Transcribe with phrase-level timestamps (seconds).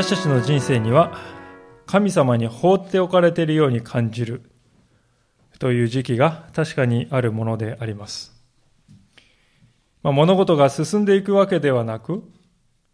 [0.00, 1.18] 私たちの人生には
[1.84, 4.50] 神様に放っておかれているように感じる
[5.58, 8.32] という時期が確かにあるものであります。
[10.02, 12.24] まあ、物事が進んでいくわけではなく、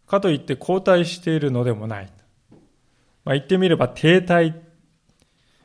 [0.05, 2.11] かといって後退しているのでもない。
[3.23, 4.55] まあ、言ってみれば停滞、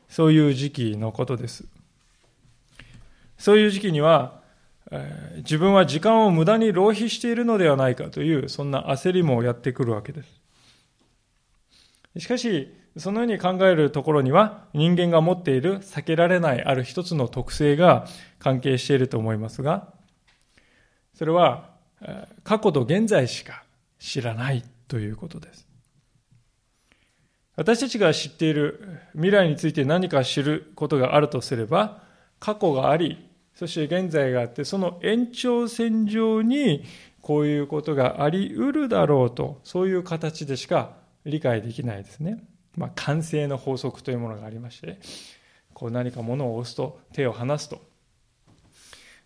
[0.09, 1.65] そういう時期のことです。
[3.37, 4.41] そういう時期には、
[4.93, 10.42] えー、自分は時間を無駄に浪費しているのではないかという、そんな焦りもやってくるわけです。
[12.19, 18.07] しかし、そのように考えるところには、人間が持っている避けられないある一つの特性が
[18.39, 19.95] 関係していると思いますが、
[21.15, 21.71] それは、
[22.45, 23.65] 過去と現在しか
[23.99, 25.67] 知らないということです。
[27.55, 32.03] 私たちが知っている未来について何か知ることがあるとすれば、
[32.41, 36.85] 過去があり、そして現在があって、その延長線上に
[37.21, 42.43] こういうことがあり得るだろうと、そういう形でしか理解できないですね。
[42.77, 44.99] まあ、完成の法則というものがありまして、
[45.75, 47.81] こう何か物を押すと手を離すと、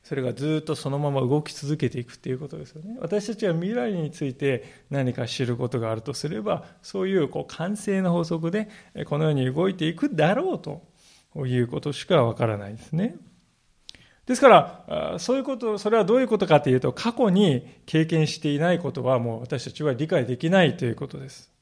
[0.02, 2.96] それがずっとそのまま動き続けていくっていうことですよね。
[3.00, 8.68] 私たちは未来について何か知ることがあるとすれば、そういうこう完成の法則で
[9.06, 10.82] このように動いていくだろうと
[11.44, 13.16] いうことしかわからないですね。
[14.26, 21.55] ですから、そういうこと、それはどういうことかというと、過去に経験していないことはもう私たちは理解できないということです。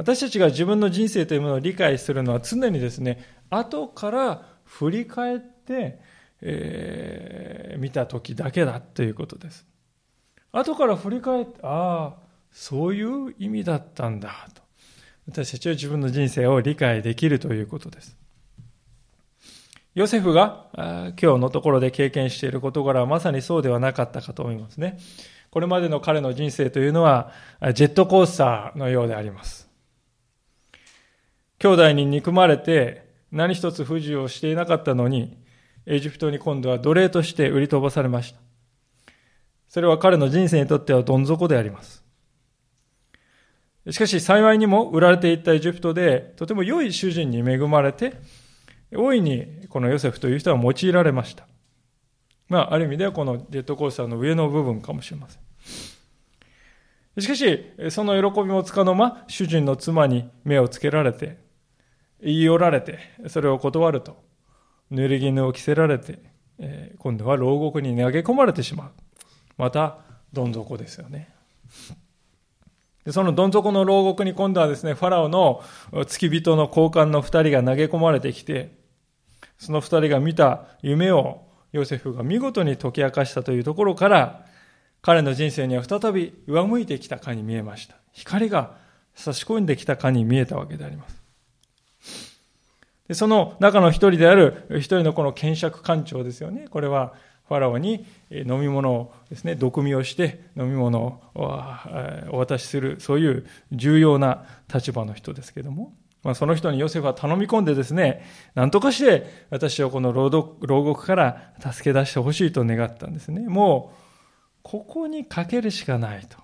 [0.00, 6.00] 私たちが自分の人生というものを理解するのは常にですね、後から振り返って、
[6.40, 9.66] えー、見た時だけだということです。
[10.52, 14.62] 後から振り返って、ああ、そういう意味だったんだと。
[15.28, 18.16] 私たちは自分の人生を理解できるということです。
[19.94, 20.64] ヨセフが
[21.20, 24.98] 今日のところで経験している事柄はまさにそうではなかったかと思いますね。
[25.50, 27.32] これまでの彼の人生というのは
[27.74, 29.69] ジェットコースターのようであります。
[31.60, 35.36] 兄弟に憎まれて何一つ不自由をしていなかったのに、
[35.84, 38.40] エジプトに今度は奴隷として売り飛ばされました。
[39.68, 42.02] それは彼の人生にとってはどん底であります。
[43.90, 48.14] しかし幸いにも売られていったエジプトでとても良い主人に恵まれて、
[48.92, 51.46] 大いにこのヨセフという人は用いられました。
[52.48, 55.42] まあ、ある意味ではこのジェットコースターの上の部分かもしれません。
[57.20, 61.49] しかし、その喜びもつかの間、主人の妻に目をつけられて、
[62.22, 62.98] 言い寄られて、
[63.28, 64.22] それを断ると、
[64.92, 66.18] 濡れ衣を着せられて、
[66.98, 68.90] 今度は牢獄に投げ込まれてしまう。
[69.56, 69.98] また、
[70.32, 71.32] どん底ですよね。
[73.08, 75.62] そのどん底の牢獄に今度はですね、ファラオの
[76.06, 78.78] 付き人の交換の二人が投げ込まれてきて、
[79.58, 84.46] その二人が見た夢をヨセフが見事に解き明かしたというところから、
[85.02, 87.96] 彼の人生には再び上向いてきたかに見えました。
[88.12, 88.76] 光が
[89.14, 91.19] 差し込んできたかに見えたわけであります。
[93.14, 96.66] その中の一人である一人のこの検釈官長ですよね。
[96.70, 97.12] これは
[97.48, 101.20] ファラオに飲み物をですね、毒味をして飲み物を
[102.30, 113.40] お渡しする、そういう重要な立場の人ですけども、まあ、その人にヨセフは頼み込んでですね、何とかして私をこの牢獄から助け出してほしいと願ったんですね。
[113.48, 113.96] もう、
[114.62, 116.36] ここにかけるしかないと。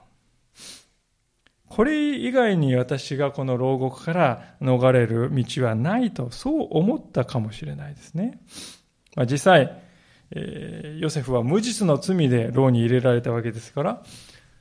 [1.77, 8.41] これ以外に私がこの牢獄から逃れる道はないと、そう思ったかもしれないですね。
[9.15, 9.83] まあ、実際、
[10.31, 14.03] えー、ヨセフは無実の罪で牢に入れられたわけですから、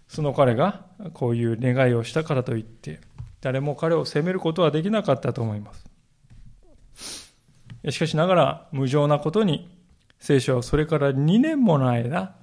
[0.09, 2.99] その彼がこういう願いをしたからといって、
[3.39, 5.71] 誰も彼を責めることはできなかったと思いま
[6.93, 7.33] す。
[7.91, 9.69] しかしながら無情なことに、
[10.19, 12.35] 聖書はそれから2年もの間、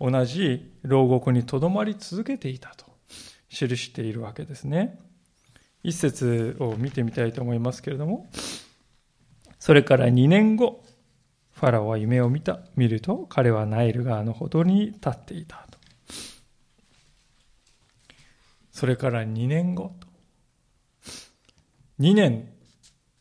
[0.00, 2.87] 同じ牢獄にとどまり続けていたと。
[3.48, 4.98] 記しているわけですね。
[5.82, 8.28] 一節を見てみたいと思いますけれども、
[9.58, 10.84] それから2年後、
[11.52, 12.60] ファラオは夢を見た。
[12.76, 15.78] 見ると、彼はナイル川のほどに立っていたと。
[18.70, 20.06] それから2年後と。
[21.98, 22.48] 2年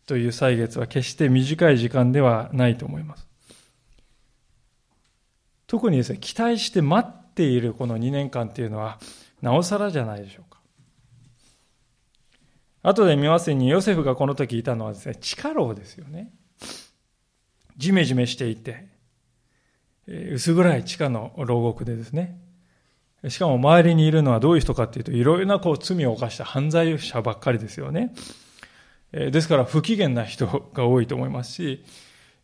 [0.06, 3.28] という歳月は決して短い時間ではないと思います。
[5.66, 9.00] 特にですね、期待して待っているこの2年間っていうのは、
[9.42, 10.60] なおさらじゃないでしょうか。
[12.84, 16.32] 後で見ますに、ヨセフがこの時いたのはですね、地下牢ですよね。
[17.78, 18.88] じめじめしていて、
[20.08, 22.40] 薄暗い地下の牢獄でですね、
[23.28, 28.14] しかも周りにいるのはどういう人かっていうと、いろいろなこう罪を犯した犯罪者ばっかりですよね。
[29.12, 31.84] ですから不機嫌な人が多いと思いますし、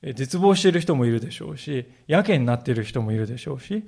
[0.02, 3.84] 絶望している人もいるでしょうし、やけになっている人もいるでしょうし、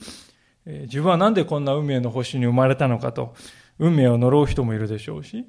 [0.66, 3.36] 自分はなんでこんな運命の星に生まれたのかと、
[3.78, 5.46] 運命を呪う人もいるでしょうし、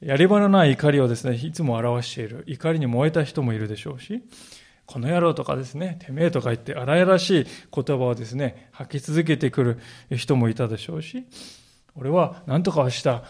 [0.00, 4.22] やり場のない怒りをですね、いつも表している、怒りに燃えた人もいるでしょうし、
[4.86, 9.78] この野郎とかですね、てめえとか言って荒々しい言葉をですね、吐き続けてくる
[10.16, 11.26] 人もいたでしょうし、
[11.94, 13.24] 俺は何とかはした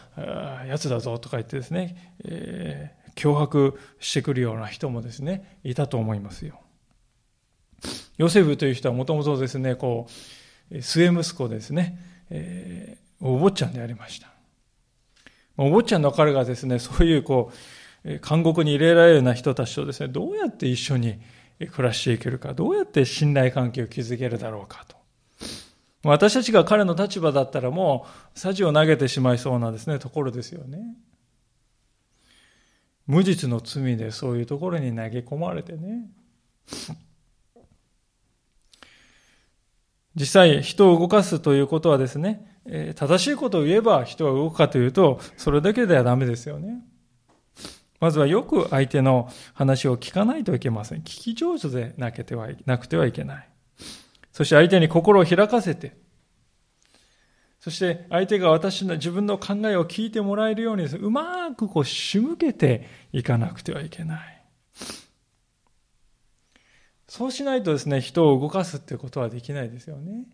[0.66, 6.60] やつだぞとか言ってですね、えー、脅迫してくるような人もですね、いたと思いますよ。
[8.18, 10.12] ヨセフという人はもともとですね、こう、
[10.80, 11.98] 末息子ですね、
[12.30, 14.28] えー、お坊ちゃんでありました。
[15.56, 17.50] お坊ちゃんの彼がですね、そういうこ
[18.04, 21.18] う、監獄に入れられるような人たちとですね、どうやって一緒に
[21.72, 24.96] 暮らしていけるか、どうやって信頼関係を築けるだろうかと。
[26.04, 30.78] 私たちが彼の立場だったらもう、さじを投げてしまいそうなですね、ところですよね。
[33.08, 36.08] 無実の罪でそういうところに投げ込まれてね。
[40.18, 46.82] 実際、人を動かすということはですね、え正しいことを言えば人は動くかというと、それだけではダメですよね。
[48.00, 50.98] まずはよく相手の話を聞かないといけません。
[51.00, 53.48] 聞き上手でなくてはなくてはいけない。
[54.32, 55.96] そして相手に心を開かせて、
[57.60, 64.44] そして相手が私の自分の考えを聞いてもらえるようにうまくこう仕向けていかなくてはいけない。
[67.08, 70.24] そうしないとですね、人を動かすっていうことはできないですよね。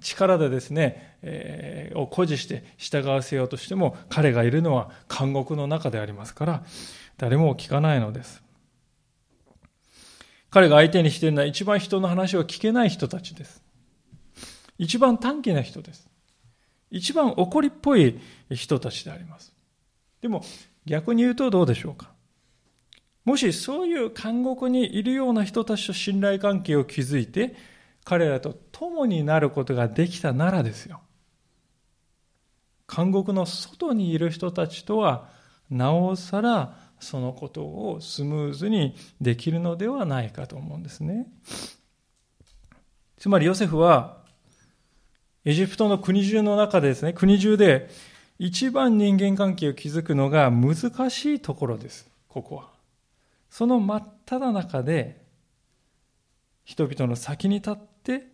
[0.00, 6.64] 力でですね、えー、を誇示して従わせようとしても、彼がいるのは監獄の中でありますから、
[7.16, 8.42] 誰も聞かないのです。
[10.50, 13.62] 彼が相手にしているのは一番人の話を聞けない人たちです。
[14.78, 16.08] 一番短気な人です。
[16.90, 18.18] 一番怒りっぽい
[18.50, 19.52] 人たちであります。
[20.20, 20.44] でも
[20.86, 22.10] 逆に言うとどうでしょうか？
[23.28, 27.54] もしそういう監獄にいるような人たちと信頼関係を築いて、
[28.02, 31.02] 彼らと共になることができたならですよ。
[32.90, 35.28] 監獄の外にいる人たちとは、
[35.68, 41.26] なおさらそのことをスムーズにできるのではないかと思うんですね。
[43.18, 44.24] つまりヨセフは、
[45.44, 47.90] エジプトの国中の中でですね、国中で
[48.38, 52.77] 一番人間関係を築くのが難しいところです、ここは。
[53.50, 55.24] その真っ只中で、
[56.64, 58.26] 人々の先に立って、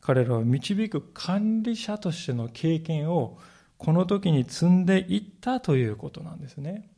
[0.00, 3.38] 彼らを導く管理者としての経験を
[3.76, 6.90] この時に積んでいったということなんですね。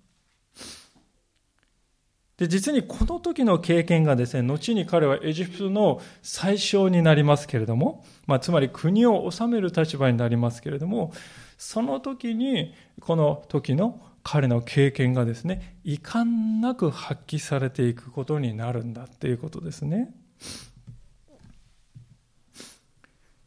[2.39, 11.13] で、実にこの時の経験がですね、後に彼はエジプトの最小になりますけれども、まあ、つまり国を治める立場になりますけれども、
[11.59, 20.15] その時に、この時の彼の経験がですね、遺憾なく発揮されていくことになるんだっていうことですね。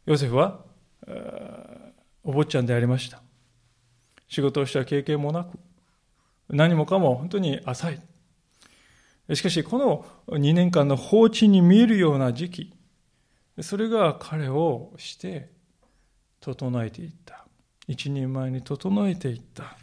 [0.05, 0.65] ヨセフは、
[2.23, 3.21] お坊ちゃんでありました。
[4.27, 5.59] 仕事をした経験もなく、
[6.49, 9.35] 何もかも本当に浅い。
[9.35, 12.73] しかし、この2年間の放置に見えるような時期、
[13.61, 15.51] それが彼をして
[16.39, 17.45] 整えていった。
[17.87, 19.77] 一人前に整えていった。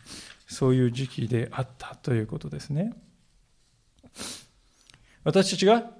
[0.50, 2.92] そういう時期であったということですね。
[5.22, 5.90] 私たちが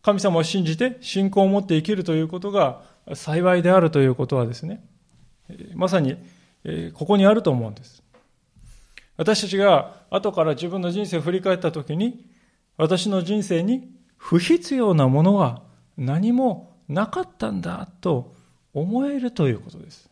[0.00, 2.82] 神様を信じて信仰を持って生きるということが
[3.14, 4.82] 幸いであるということはですね、
[5.74, 6.16] まさに
[6.94, 8.02] ここにあると思うんです。
[9.18, 12.24] 私たちが後から自分の人生を振り返ったときに、
[12.78, 15.62] 私の人生に不必要なものは
[15.98, 18.34] 何もなかったんだと
[18.72, 20.05] 思えるということです。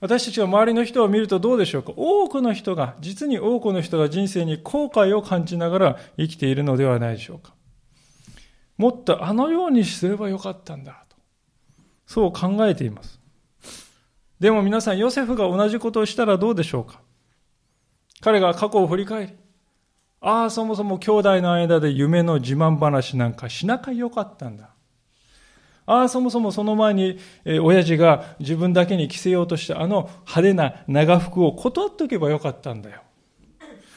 [0.00, 1.92] 私たちが周りの人を見るとどうでしょうか？
[1.96, 7.52] 多くの人が、実に多くの人が人生に後悔を感じながら生きているのではないでしょうか？
[8.76, 11.16] もっとあのようにすればよかったんだと。
[12.06, 13.20] そう考えています。
[14.38, 17.00] でも皆さん、ヨセフが同じことをしたらどうでしょうか？
[18.20, 19.32] 彼が過去を振り返り、
[20.20, 24.70] ああ、そもそも兄弟の間で夢の自慢話なんかしなかよかったんだ。
[25.90, 33.00] ああ、そもそもその前に、え親父が自分だけに着せようとしたあの派手な長服を断っておけばよかったんだよ。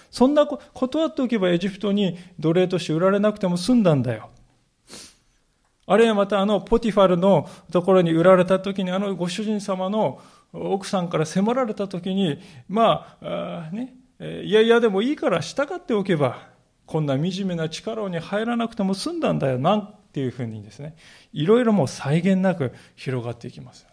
[0.10, 4.30] そんなこ断っておけばエジプトに奴隷として売られなくても済んだんだよ。
[5.86, 10.22] あるいはまたあのポティファルのところに売られた時にあのご主人様の
[10.54, 13.96] 奥さんから迫られた時に、まあ、あね、
[14.44, 16.48] いやいやでもいいから従っておけば、
[16.86, 20.98] こんな惨めな力に入らなくても済んだんだよな、っていうふうにですね、
[21.32, 23.90] いろいろもう際限なく広がっていきますね。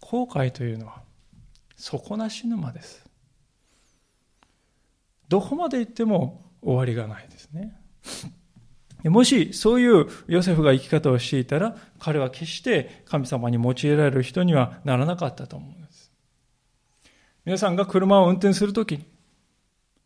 [0.00, 1.00] 後悔というのは、
[1.74, 3.02] 底なし沼です。
[5.28, 7.80] どこまで行っても終わりがないですね。
[9.04, 16.12] もしそういうヨセフが生き方をしていたら、彼は決して神様に用いられる人にはならなかったと思うんです。
[17.46, 19.02] 皆さんが車を運転するとき、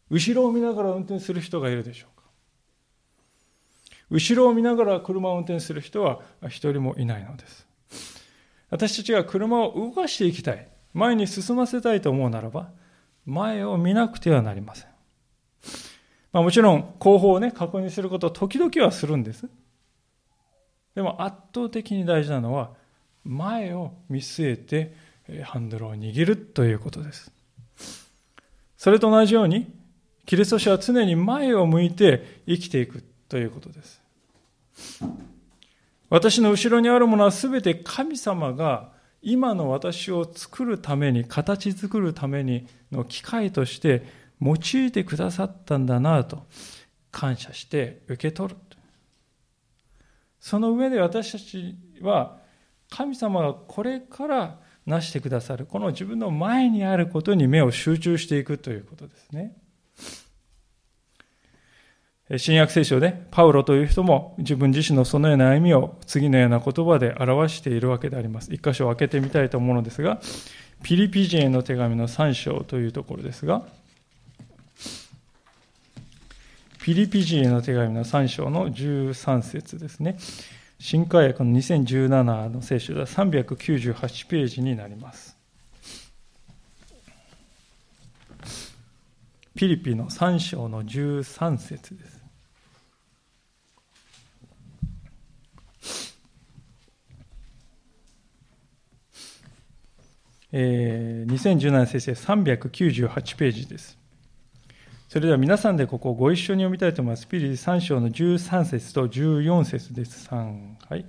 [0.08, 2.19] 後ろを見ながら運転する人がいるでしょうか
[4.10, 7.66] 後ろを見ながら車を運転する人は一人もいないのです。
[8.70, 12.70] 私たちが車を動かしていきたい、前に進ませたいと思うならば、
[13.26, 14.90] 前を見なくてはなりません。
[16.32, 19.48] まあ、もちろん後方をね、確認することを時々はするんです。
[20.94, 22.70] でも圧倒的に大事なのは、
[23.24, 24.94] 前を見据えて
[25.42, 27.32] ハンドルを握るということです。
[28.76, 29.72] それと同じように、
[30.26, 34.02] キリスト者は常に前を向いて生きていくということです。
[36.10, 38.90] 私の後ろにあるものは全て神様が
[39.22, 44.02] 今の私を作るために、形作るためにの機会として
[44.42, 46.44] 用いてくださったんだなと
[47.12, 48.60] 感謝して受け取る。
[50.40, 52.38] その上で私たちは
[52.88, 59.54] 神様がこれから成してくださる、この自分の前にあることに目を集中していくということですね。
[62.38, 68.54] 新約聖書でパウロという人も自分自身のそのような歩みを次のような言葉で表しているわけであります。
[68.54, 70.20] 一箇所を開けてみたいと思うのですが、
[70.82, 73.62] ピリピ人への手紙の3章というところですが、
[76.82, 80.16] ピリピ人への手紙の3章の13節ですね。
[80.78, 85.36] 新海訳の2017の聖書では398ページになります。
[89.56, 92.19] ピリピの3章の13節です。
[100.52, 103.98] えー、2017年先生398ページです。
[105.08, 107.26] それでは皆さんでここをご一緒に読みたいと思います。
[107.26, 110.28] ピリ3章の13節と14節です。
[110.28, 111.04] 3、はい。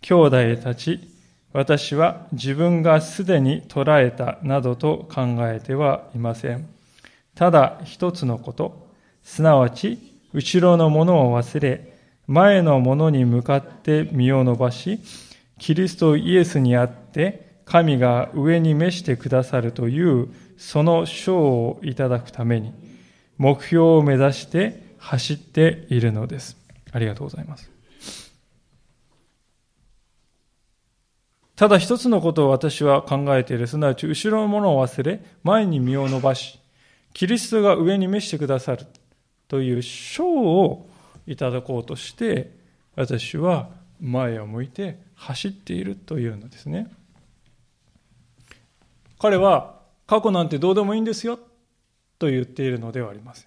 [0.00, 1.08] 兄弟たち、
[1.52, 6.68] 私は自分がすでに捉えたなどと考えてはいません。
[7.34, 8.88] ただ一つのこと、
[9.22, 9.98] すなわち
[10.32, 11.92] 後ろのものを忘れ、
[12.26, 14.98] 前のものに向かって身を伸ばし、
[15.58, 22.72] キリストイエスにあって、神が上に召してくださるというその賞をいただくために
[23.38, 26.56] 目標を目指して走っているのです。
[26.92, 27.70] ありがとうございます。
[31.56, 33.66] ただ一つのことを私は考えている。
[33.66, 36.58] すなわち後ろのものを忘れ、前に身を伸ばし、
[37.12, 38.86] キリストが上に召してくださる
[39.48, 40.88] という賞を
[41.26, 42.50] いただこうとして、
[42.96, 46.90] 私は前を向いて走っているというのですね。
[49.22, 49.76] 彼は
[50.08, 51.38] 過去なんてどうでもいいんですよ
[52.18, 53.46] と言っているのではありませ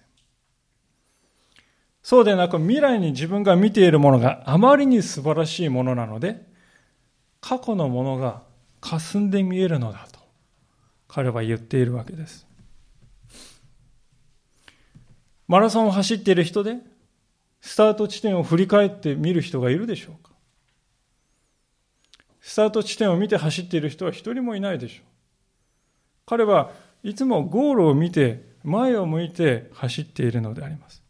[2.02, 6.46] そうでなく未来に自分が見ているものがあまりに素晴らしいものなので、
[7.42, 8.42] 過去のものが
[8.80, 10.18] 霞んで見えるのだと
[11.08, 12.46] 彼は言っているわけです。
[15.46, 16.78] マラソンを走っている人で、
[17.60, 20.32] スタート地点を振り返って見る人がいるでしょうか
[22.40, 25.15] スタート地点を見て走っている人は一人もいないでしょう。
[26.26, 31.02] 彼はいつもゴールを見て前を向いて走っているのであります。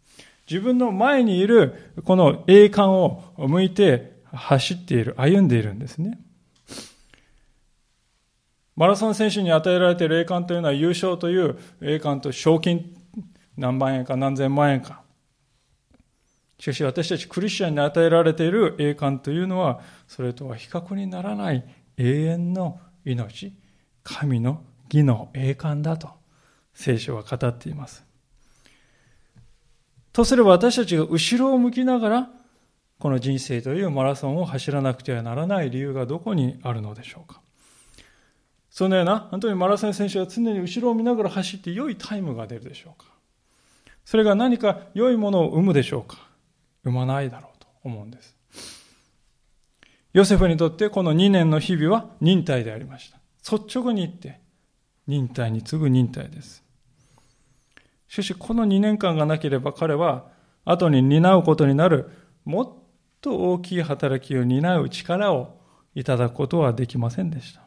[0.49, 2.96] 自分の前にいるこの栄冠
[3.37, 6.20] を向いて走っている、歩んでいるんですね。
[8.76, 12.94] マラソン選手に与えられている栄冠というのは優勝という栄冠と賞金
[13.56, 15.02] 何万円か何千万円か。
[16.61, 21.64] しかし私たちクリスチャンに与えられている栄冠というのはそれとは比較にならない
[21.96, 23.54] 永遠の命、
[24.04, 24.62] 神の
[24.93, 26.11] 義の栄冠だと
[26.75, 28.05] 聖書は語っています。
[30.12, 32.31] とすれば私たちが後ろを向きながら
[32.99, 37.40] この人生というマラソンを走らなくてはならない理由がどこにあるのでしょうか。
[38.71, 43.11] そのような、本当にマラソン選手は常に後ろを見ながら走って良いタイムが出るでしょうか。
[44.05, 46.19] それが何か良いものを生むでしょうか。
[46.85, 48.37] 生まないだろうと思うんです。
[50.12, 53.19] ヨセフにとってこの2年の日々は忍耐でありました。
[53.50, 54.40] 率直に言って、
[55.07, 56.65] 忍耐に次ぐ忍耐です。
[58.09, 60.27] しかし、この2年間がなければ彼は、
[60.65, 62.11] 後に担うことになる、
[62.45, 62.73] もっ
[63.21, 65.61] と大きい働きを担う力を
[65.95, 67.63] いただくことはできませんでした。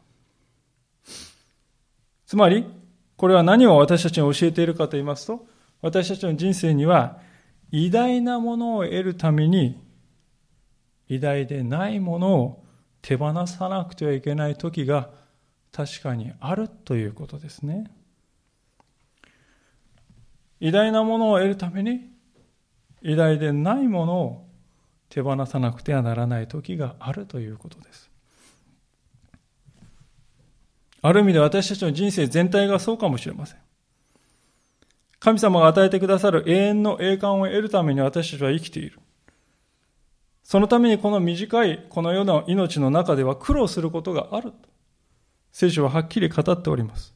[2.25, 2.65] つまり、
[3.17, 5.46] これは何を私たちに教えているかと言いますと、
[5.81, 7.19] 私たちの人生には、
[7.72, 9.81] 偉大なものを得るために、
[11.08, 12.65] 偉大でないものを
[13.01, 15.10] 手放さなくてはいけない時が
[15.71, 17.89] 確かにあるということですね。
[20.59, 22.09] 偉大なものを得るために
[23.01, 24.47] 偉大でないものを
[25.09, 28.09] 手放さなくてはならない時があるということです。
[31.01, 33.59] ある意味で私たちの人生全体がそうかもしれません。
[35.19, 38.99] 神様が与えてくださる永遠の栄冠を得るために私たちは生きている。
[40.43, 44.51] そのためにこの短いこの世の命の中では苦労することがある。
[45.51, 47.13] 聖書ははっきり語っております。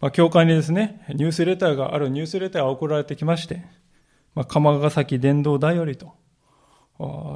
[0.00, 3.64] まあ、教会にですね、ニュースレターがあるニュースレターが送られてきまして、
[4.34, 6.14] まあ、釜ヶ崎伝道だよりと、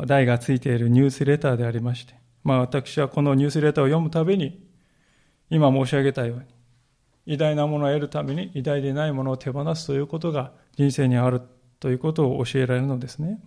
[0.06, 4.66] 題がついているニュースレターでありまして、まあ、私はこのニュースレターを読むたびに、
[5.50, 6.44] 今申し上げたように、
[7.26, 11.40] 偉大なものを得るために偉大でないものを手放すということが人生にある
[11.80, 13.40] ということを教えられるのですね。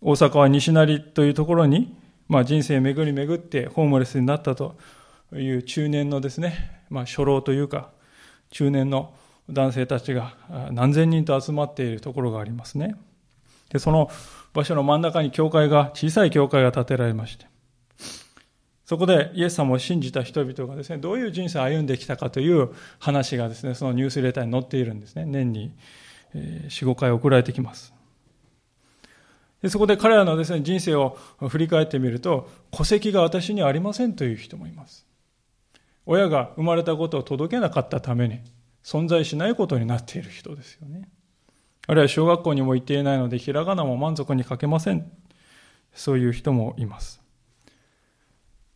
[0.00, 1.94] 大阪は西成というところに、
[2.32, 4.74] まあ、人生巡り巡ってホームレスになったと
[5.34, 7.90] いう中年のですね、まあ、初老というか、
[8.48, 9.12] 中年の
[9.50, 10.34] 男性たちが
[10.70, 12.96] 何千人と集まっているところがありますね。
[13.68, 14.10] で、その
[14.54, 17.44] 場所の真ん中に教会が、小さい教会が建てられまして、
[18.86, 25.26] そこでイエス様を信じた人々がですね、どういう人生を歩んできたかという話がですね、そのニュースレターに載っているんですね。
[25.26, 25.74] 年に
[26.34, 27.92] 4、5回送られてきます。
[29.62, 31.16] でそこで彼らのですね、人生を
[31.48, 35.06] 振り返ってみると、戸籍が私にありませんという人もいます。
[36.04, 38.40] 親が生まれたことを届けなかったために、
[38.82, 41.08] 存在しないことになっている人ですよね。
[41.86, 45.10] あるいは小学校にも行っていないので、ひらがなも満足に書けません。
[45.94, 47.22] そういう人もいます。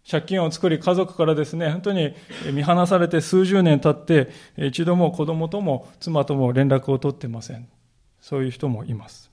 [0.08, 2.14] 借金を作り家族からですね、本当に
[2.52, 7.68] 見放されて数十年経って、一度も子供とも妻とも連絡を取ってません。
[8.20, 9.32] そういう人もいます。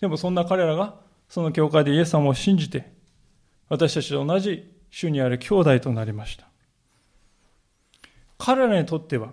[0.00, 0.94] でもそんな彼らが、
[1.28, 2.92] その教会でイエス様を信じて、
[3.68, 6.46] 私たちと同じ主にある兄弟となりました。
[8.38, 9.30] 彼らにとっては、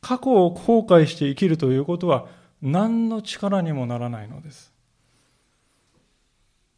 [0.00, 2.26] 過去を後悔して生きるということは、
[2.60, 4.72] 何の力にもならないのです。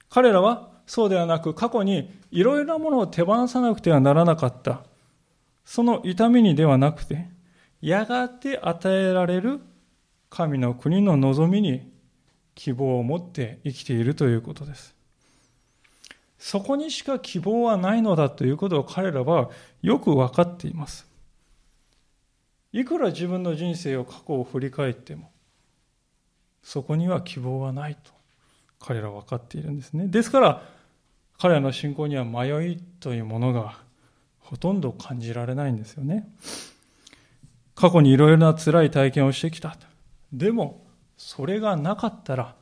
[0.08, 4.84] 彼らはそうではなく過去にいろいろなものを手放さなくてはならなかった。
[5.64, 7.28] その痛みにではなくて、
[7.80, 9.60] やがて与えられる
[10.30, 11.90] 神の国の望みに
[12.54, 14.94] 希望を持って生きているということです。
[16.38, 19.50] そこにしか希望はないのだということを彼らは
[19.82, 21.06] よく分かっています。
[22.72, 25.30] いくら自分の人生を過去を振り返っても、
[26.62, 28.10] そこには希望はないと
[28.78, 30.08] 彼らは分かっているんですね。
[30.08, 30.62] ですから、
[31.38, 33.78] 彼らの信仰には迷いというものが
[34.38, 36.28] ほとんど感じられないんですよね。
[37.74, 39.76] 過去にいろいろな辛い体験をしてきた。
[40.32, 40.83] でも、
[41.26, 42.54] それがなかったら、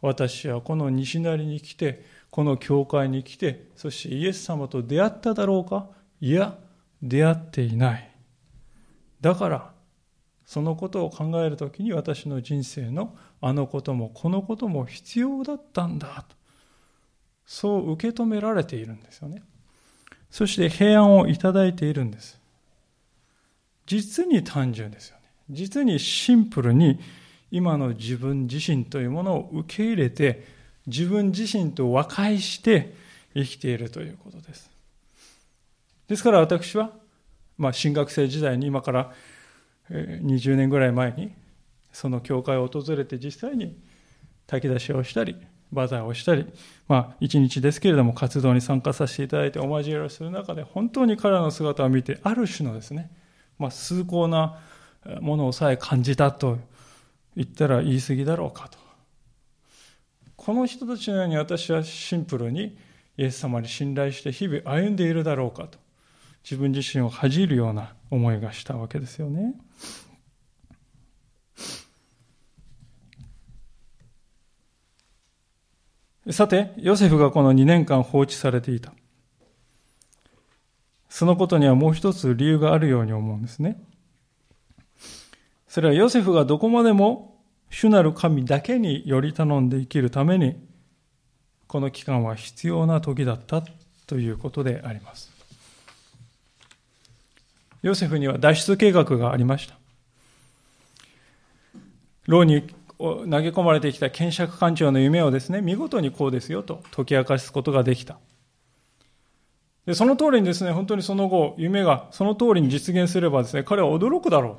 [0.00, 5.86] 私はこの西成に来て、この教会に来て、そしてイエス様と出会っただろうか？
[6.20, 6.58] いや、
[7.00, 8.10] 出会っていない。
[9.20, 9.70] だから、
[10.44, 16.34] そのことを考えるときに私の人生のあのこともこのことも必要だったんだと。
[17.46, 19.44] そう受け止められているんですよね。
[20.32, 22.40] そして平安をいただいているんです。
[23.86, 25.22] 実に単純ですよね。
[25.48, 26.98] 実にシンプルに
[27.50, 30.44] 今の自分自身というものを受け入れて
[30.86, 32.94] 自分自身と和解して
[33.34, 34.70] 生きているということです。
[36.08, 36.90] ですから私は、
[37.56, 39.12] まあ、新学生時代に今から
[39.90, 41.32] 20年ぐらい前に
[41.92, 43.76] その教会を訪れて実際に
[44.46, 45.36] 炊き出しをしたり
[45.72, 46.46] バザーをしたり
[46.88, 53.10] まあ一日ですけれども活動に参加させていただいてお交わりをする中で本当に彼らの姿を見てある種のですね、
[53.58, 54.58] まあ、崇高な
[55.20, 56.58] ものをさえ感じたと
[57.36, 58.78] 言ったら言い過ぎだろうかと
[60.36, 62.76] この人たちのように私はシンプルに
[63.16, 65.78] イエス様に信頼して日々歩んでいるだろうかと
[66.42, 69.54] 自分自身を恥じるような思いがしたわけですよね。
[76.30, 78.92] さて、ヨセフがこの2年間放置されていた。
[81.08, 83.82] そのことにはもう一つ理由があるように思うんですね。
[85.70, 87.38] それはヨセフがどこまでも
[87.70, 90.56] 主なる神だけにより頼んで生きるために、
[91.68, 93.62] この期間は必要な時だった
[94.08, 95.30] ということであります。
[97.82, 99.76] ヨセフには脱出計画がありました。
[102.26, 102.62] 牢に
[102.98, 108.18] 投げ込まれてきた検釈官長の夢をですね、見事にこうですよと解き明かすことができた。
[109.86, 114.56] でその通りにですね、本当にその後、夢がその通りに実現すればですね、彼は驚くだろう。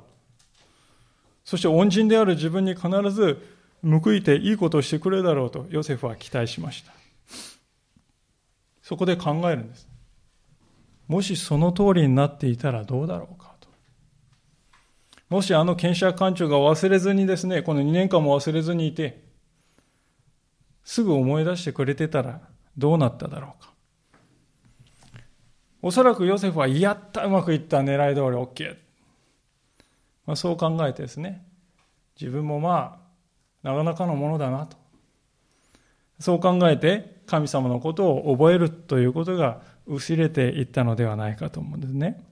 [1.44, 3.42] そして恩人である自分に必ず
[3.84, 6.92] 報いていいことをしてくれるだろうとヨセフは期待しました。
[8.82, 9.88] そこで考えるんです。
[11.08, 13.68] もしその通りになっていたらどうだろうかと。
[15.30, 19.24] もしあの検察官長が忘れずにですね、この2年間も忘れずにいて、
[20.84, 22.42] すぐ思い出してくれてたら
[22.78, 23.72] どうなっただろうか。
[25.82, 28.78] おそらくヨセフは、やった、うまくいった、狙い通り OK。
[30.26, 31.46] まあ、そう考えてですね、
[32.20, 33.00] 自分もま
[33.64, 34.78] あ、なかなかのものだなと。
[36.20, 42.24] そう考えて、神様のことを覚えるということが薄れていったのではないかと思うんですね。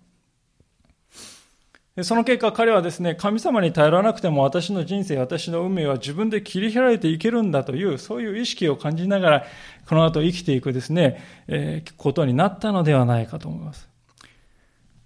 [2.03, 9.45] その結果彼はですね、神様に頼らなくても私の人生、私の運命は自分で切り開いていけるんだという、そういう意識を感じながら、
[9.87, 13.89] この後生きていくですね、えー、ことになったのではないかと思います。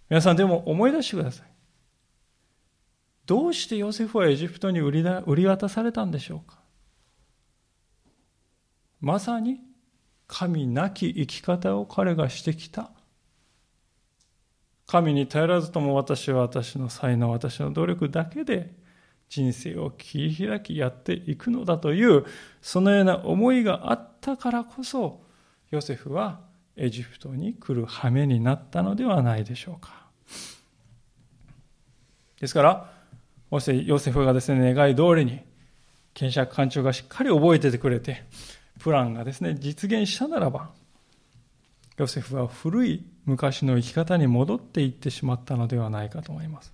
[0.10, 1.53] 皆さんでも思い出してください。
[3.26, 6.60] どうしてヨセフはエジプトに売りだ売り渡されたんでしょうか？
[9.00, 9.62] まさに
[10.28, 12.92] 神なき生き方を彼がしてきた。
[14.86, 18.74] 神に頼らずとも私は私の才能、私の努力だけで
[19.30, 22.26] 人生を切り開きやっていくのだという、
[22.62, 25.24] そのような思いがあったからこそ、
[25.72, 26.42] ヨセフは
[26.76, 30.08] エジプトに来る羽目になったのではないでしょうか。
[32.40, 32.94] ですから、
[33.54, 35.40] もしヨセフがですね、願い通りに、
[36.16, 38.24] 検釈官庁がしっかり覚えててくれて、
[38.80, 40.72] プランがですね、実現したならば、
[41.98, 46.74] ヨセフは古い昔の生き方に戻っていってしまったのではないかと思います。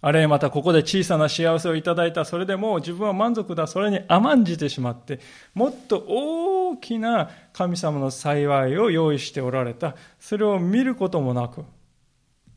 [0.00, 5.20] あれまたここで小さな幸せをいただいた、それでもう自分は満足だ、それに甘んじてしまって、
[5.52, 11.66] もっと大きな神様の幸いを用意しておられた、それを見ることもなく、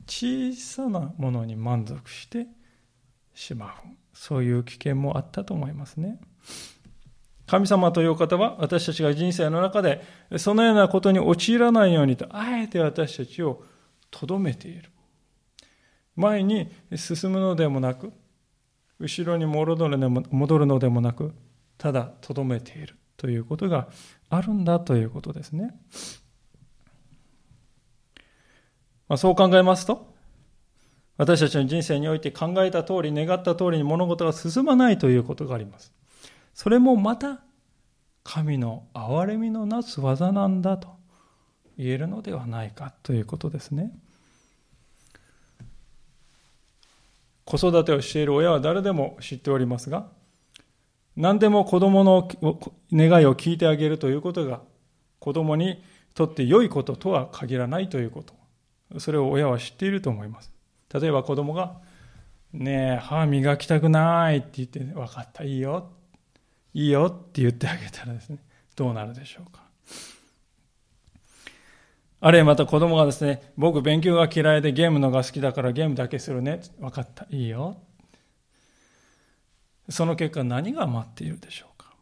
[0.10, 2.48] 小さなものに満足して
[3.36, 3.70] しまう。
[4.14, 6.20] そういう危険もあったと思いますね。
[7.46, 10.04] 神様という方は私たちが人生の中で
[10.38, 13.64] そのようなことに陥らないようにとあえて私たちを
[14.12, 14.90] とどめている。
[16.16, 18.12] 前に進むのでもなく、
[19.00, 19.88] 後ろに戻る
[20.66, 21.34] のでもなく、
[21.78, 23.88] ただとどめているということが
[24.30, 25.80] あるんだということですね。
[29.10, 30.14] まあ、そう考えますと、
[31.18, 35.92] 私たちの人生において考えた通り、願った通りに物事が進まないということがあります。
[36.54, 37.42] それもまた
[38.24, 40.90] 神の憐れみのなす技なんだと
[41.78, 43.92] 言えるのではないかということですね。
[47.46, 50.08] 子育てをしている親は誰でも知っておりますが、
[51.16, 52.30] 何でも子供の
[52.94, 54.62] 願いを聞いてあげるということが
[55.20, 58.39] 子供にとって良いこととは限らないということ。
[58.98, 60.52] それを親は知っていると思います。
[60.94, 61.80] 例えば子供が、
[62.52, 65.92] ねえ、歯磨きたくないって言って、分かった、いいよ。
[66.74, 68.40] いいよって言ってあげたらですね、
[68.76, 69.70] どうなるでしょうか。
[72.22, 76.62] あるいはまた子供がですね、僕勉強が嫌いでゲームのが好きだからゲームだけするね。
[76.80, 77.26] 分かった。
[77.30, 77.78] いいよ。
[79.88, 81.94] その結果何が待っているでしょうか。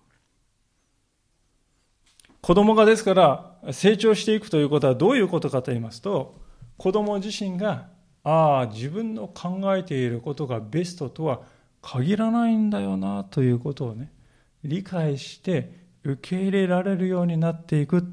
[2.41, 6.35] 子供がですから成長していくということはどういうことかと言いますと、
[6.77, 7.89] 子供自身が、
[8.23, 11.41] ああ、自分の考えていることがベストとは
[11.81, 14.11] 限らないんだよなということをね、
[14.63, 15.71] 理解して
[16.03, 18.03] 受け入れられるようになっていく。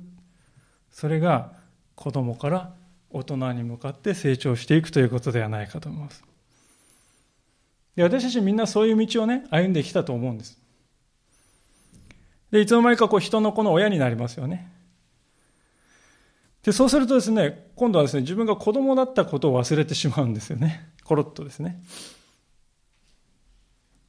[0.90, 1.52] それが
[1.94, 2.74] 子供から
[3.10, 6.24] 大人に向かって成長していくということではないかと思います。
[7.96, 10.58] で私たちみんなそういう道をね歩んできたと思うんです。
[12.50, 14.73] でいつの間にかこう人の子の親になりますよね。
[16.64, 21.80] でそうするとですね今度はですね自分が子供だったことを忘れてしまうんですよね コロッとですね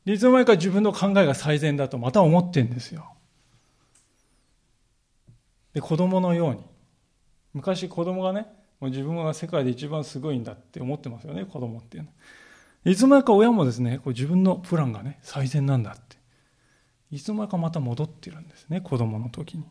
[0.05, 3.11] いつの間にか自分の考えが最善だとまた思ってんですよ。
[5.73, 6.61] で、子供のように。
[7.53, 8.47] 昔子供がね、
[8.79, 12.91] もう自分が世界で一番すごいんだって思ってますよね、子供っていうのは。
[12.91, 16.17] いつの間にか親もですね、こう自分のプランがね、最善なんだって。
[17.11, 19.65] いつの間にかまた戻ってるんですね、子供の時に。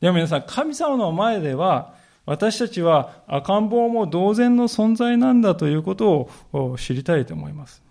[0.00, 1.94] でも皆さん、神様の前では、
[2.26, 7.82] 私たちは赤ん坊も同然の存在なんだということを知りたいと思います。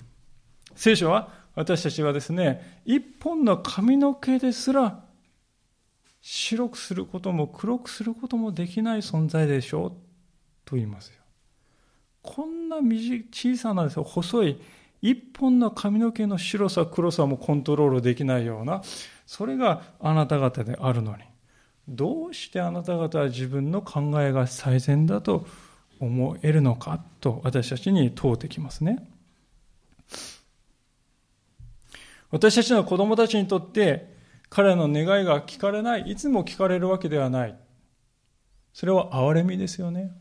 [0.75, 5.05] 聖書は私たちはですね、一本の髪の毛ですら
[6.21, 9.91] 白くすることも黒くすることもできない存在でしょう
[10.65, 11.15] と言いますよ。
[12.21, 14.61] こんな小さなです細い
[15.01, 18.81] 一本の髪の毛の白さ黒さもコントロールできないような
[19.27, 21.23] それがあなた方であるのに
[21.88, 25.45] どうしてあなた方は自分の考えが最善だと
[26.00, 29.08] 思えるのかと私たちに問うてきますね。
[32.32, 34.13] 私たちの子供たちにとって
[34.50, 37.58] 彼の願いが聞かれない、いつも聞かれるわけではない。
[38.74, 40.12] それは憐れみですよね。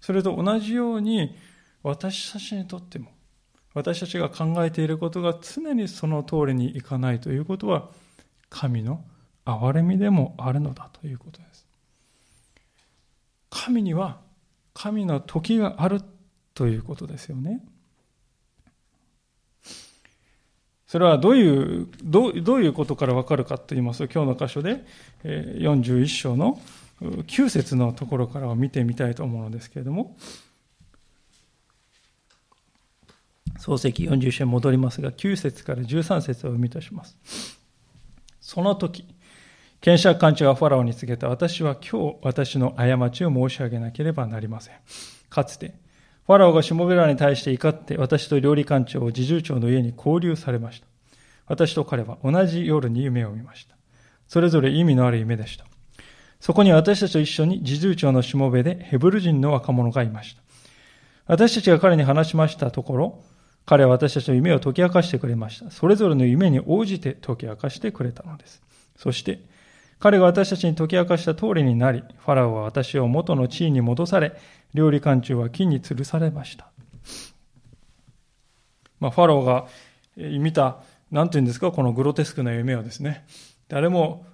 [0.00, 1.36] それと同じように
[1.82, 3.10] 私たちにとっても
[3.74, 7.90] 私たちが考えていることが常にその通りにいかないということは
[8.48, 9.04] 神の
[9.44, 11.66] 憐れみでもあるのだということです。
[13.50, 14.20] 神には
[14.74, 16.00] 神の時がある
[16.54, 17.62] ということですよね。
[20.86, 24.84] それはどういう、どうどういうことからわかるかと言いますと、今日の箇所で
[25.24, 26.60] 41章の
[27.00, 30.16] 9節のところからを見てみたいと思うのですけれども、
[33.58, 37.16] 漱石40章に戻りますが、9節から13節を読みとします。
[38.40, 39.06] その時、
[39.82, 41.28] 検釈官長はファラオに告げた。
[41.28, 44.76] 私は今日私の過ちを申し上げなければなりません。
[45.28, 45.74] かつて、
[46.24, 50.86] ファラオがしもべらに対して怒って私と料理官長を侍従長の家に交流されました。
[51.48, 53.74] 私と彼は同じ夜に夢を見ました。
[54.28, 55.66] それぞれ意味のある夢でした。
[56.38, 60.42] そこに私たちと一緒に侍従長のしもべでヘブル人の若者がいました。
[61.26, 63.24] 私たちが彼に話しましたところ、
[63.66, 65.72] 彼は私たちの夢を解き明かしてくれました。
[65.72, 68.62] それぞれの夢に応じて解き明かしてくれたのです。
[68.96, 69.50] そして、
[70.02, 74.32] 彼が私たちに解き明かした通りになり、ファラオは私を元の地位に戻され、
[74.74, 76.72] 料理官中は木に吊るされました。
[78.98, 79.68] まあ、ファラオが
[80.16, 83.24] 見た、なんていうんですか、このグロテスクな夢をですね、
[83.68, 84.26] 誰も、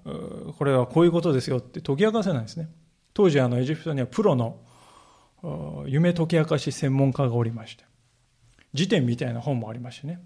[0.56, 2.70] これはこういうことですよって解き明かせないんですね。
[3.12, 4.56] 当時、あの、エジプトにはプロの
[5.86, 7.84] 夢解き明かし専門家がおりまして、
[8.72, 10.18] 辞典みたいな本もありましてね。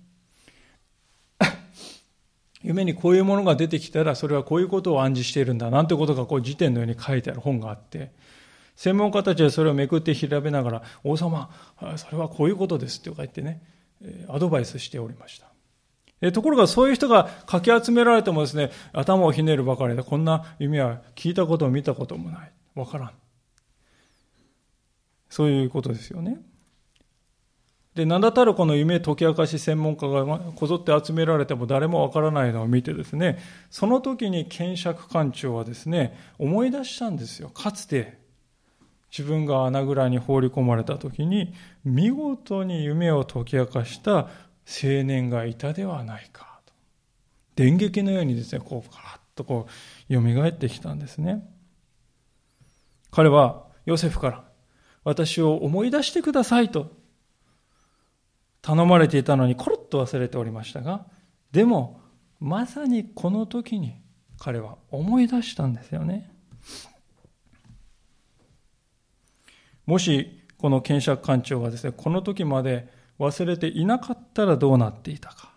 [2.63, 8.13] 夢にこういうものが出てきたら、それはこういうことを暗示しているんだ、なんてことがこう辞典のように書いてある本があって、
[8.77, 11.51] 専門家たちはそれをめくって調べながら、王様、
[11.97, 13.63] それはこういうことですって言ってね、
[14.29, 16.31] アドバイスしておりました。
[16.31, 22.53] ところがそういう人がかき集められてもですね、頭をひねるばかりで、こんな夢は聞いたことも見たこともない。
[22.75, 23.11] わからん。
[25.29, 26.41] そういうことですよね。
[27.95, 30.25] で、名だたるこの夢解き明かし専門家が
[30.57, 33.39] こぞって集められても誰もわからないのを見てですね、
[33.71, 37.51] その時に検釈官長はですね、思い出したんですよ。
[37.51, 38.19] かつて
[39.11, 41.53] 自分が穴蔵に放り込まれた時に、
[41.85, 44.29] 見事に夢を解き明かした青
[45.05, 46.73] 年がいたではないかと。
[47.57, 49.67] 電撃のようにですね、こう、カラッとこ
[50.09, 51.47] う、蘇ってきたんですね。
[53.11, 54.45] 彼はヨセフから、
[55.05, 57.02] 私を思い出してくださいと
[58.63, 61.07] 頼まれていたのにコロッと忘れておりましたが、
[61.51, 62.01] でも、
[62.41, 64.01] まさにこの時に
[64.39, 66.31] 彼は思い出したんですよね。
[69.85, 75.53] もし、この検釈官長がですね、この時まで忘れていなかったらどうなっていたか。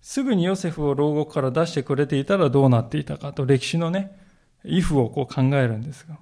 [0.00, 4.18] すぐにヨセフを牢獄から出してくれていたらどうなっていたかと歴史のね、
[4.64, 6.18] イフをこう考えるんですが。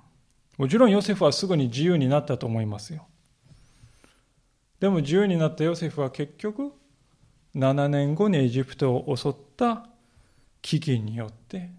[0.59, 3.07] もちろんヨセフはすぐに自由になったと思いますよ。
[4.85, 6.71] でも自由になったヨセフは結局
[7.57, 9.87] 7年後にエジプトを襲った
[10.63, 11.71] 飢饉によって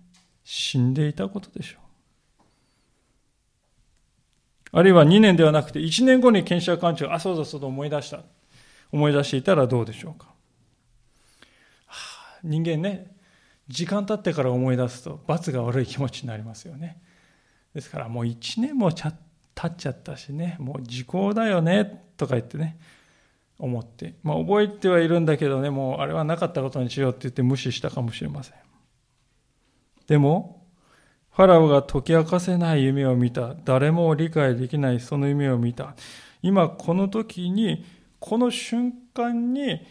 [0.43, 1.77] 死んでいたことでしょ
[4.73, 4.79] う。
[4.79, 8.23] あるいは2年ではなくて1年後に検証官長あそうだそうだ思い出した
[8.91, 10.25] 思い出していたらどうでしょうか。
[11.85, 13.15] はあ、人間ね
[13.67, 16.99] 時間経ってから思い出すと罰が悪い気持ちになりますよね。
[17.75, 22.79] ですからもう1年も経っちゃったしねもう時効だよねとか言ってね
[23.57, 28.55] 思って、まあ、覚えてはいるんだけどね、もうあれはなかったことにしようって言って無視したかもしれません。
[30.07, 30.65] でも、
[31.31, 35.95] ファラオが解き明かせない夢を見た、誰も理解できないその夢を見た。
[36.41, 37.85] 今この時に、
[38.19, 39.81] この瞬間に、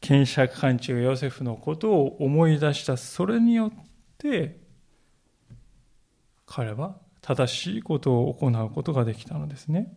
[0.00, 2.98] 検釈官中ヨセフのことを思い出した。
[2.98, 3.72] それによっ
[4.18, 4.60] て、
[6.46, 9.90] 彼は正しいことを行うことができたのですね。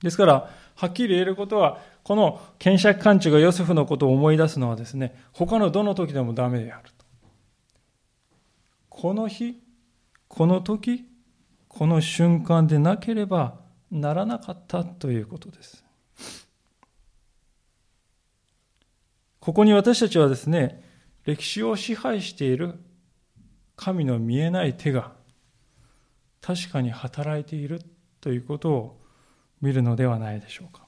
[0.00, 7.04] ですから、はっきり言えることは、この検釈官中がヨセフのことを思い出すのはですね、他のどの時でもダメであると。
[8.90, 9.60] この日、
[10.28, 11.06] この時、
[11.68, 13.58] この瞬間でなければ
[13.90, 15.84] ならなかったということです。
[19.40, 20.82] ここに私たちはですね、
[21.24, 22.74] 歴史を支配している
[23.76, 25.12] 神の見えない手が
[26.40, 27.82] 確かに働いている
[28.20, 29.05] ということを
[29.60, 30.86] 見るのではないでしょうか。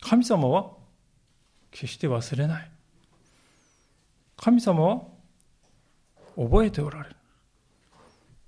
[0.00, 0.72] 神様は
[1.70, 2.70] 決して忘れない。
[4.36, 5.02] 神様は
[6.36, 7.16] 覚えておられる。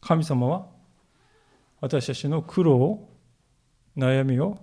[0.01, 0.67] 神様は
[1.81, 3.09] 私たちの苦労を、
[3.97, 4.59] 悩みを、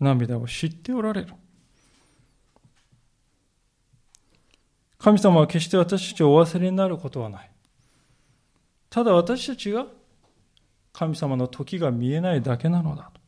[0.00, 1.34] 涙を知っておられる。
[4.98, 7.50] 神様は決して私たちをお忘れになることはない。
[8.90, 9.86] ただ私たちが
[10.98, 13.20] 神様の時が見えないだけなのだと。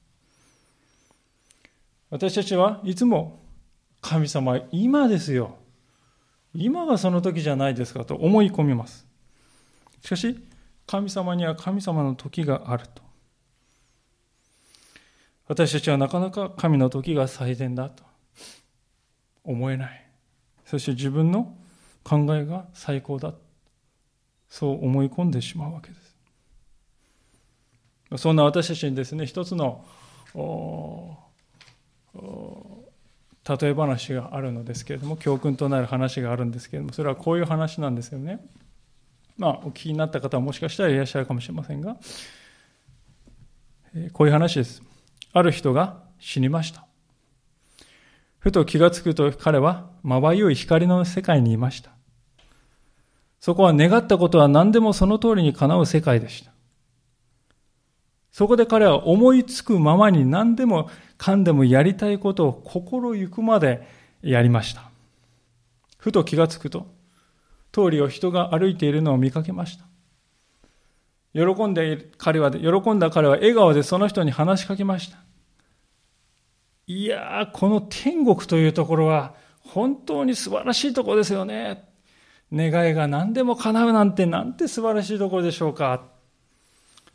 [2.10, 3.44] 私たちはいつも
[4.00, 5.56] 神様は今ですよ。
[6.52, 9.06] 今がその時じゃないですかと思い込みます。
[10.02, 10.44] しかし、
[10.84, 13.04] 神様には神様の時があると。
[15.46, 18.02] 私たちはなかなか神の時が最善だと
[19.44, 20.10] 思えない。
[20.64, 21.54] そして自分の
[22.02, 23.32] 考えが最高だ。
[24.48, 25.99] そう思い込んでしまうわけです。
[28.16, 29.84] そんな私たちにですね、一つの
[33.48, 38.40] 例え話があるのですけれども、教訓となる話があるんですけれども、それはこういう話なんですよね。
[39.38, 41.96] まあ、お聞きになった方はもしかしたらいらっしゃるかもしれませんが、
[44.12, 44.82] こういう話です。
[45.32, 46.86] ある人が死にました。
[48.38, 51.90] ふと気がつくと彼はまばゆい光の世界にいました。
[53.38, 56.49] そこは願ったことは何でもその通りに叶う世界でした。
[58.32, 60.88] そこで彼は思いつくままに何でも
[61.18, 63.86] かんでもやりたいことを心ゆくまで
[64.22, 64.90] やりました。
[65.98, 66.86] ふと気がつくと、
[67.72, 69.84] 通りを人が歩いているのを見かけました。
[71.32, 75.18] 喜んで彼は、喜んだ彼は笑顔でその人に話しかけました。
[76.86, 81.88] いやー、この天国というところは本当に素晴らしいところですよね。
[82.52, 86.02] 願いが何でも叶うなんてなんて素晴らしいところでしょうか。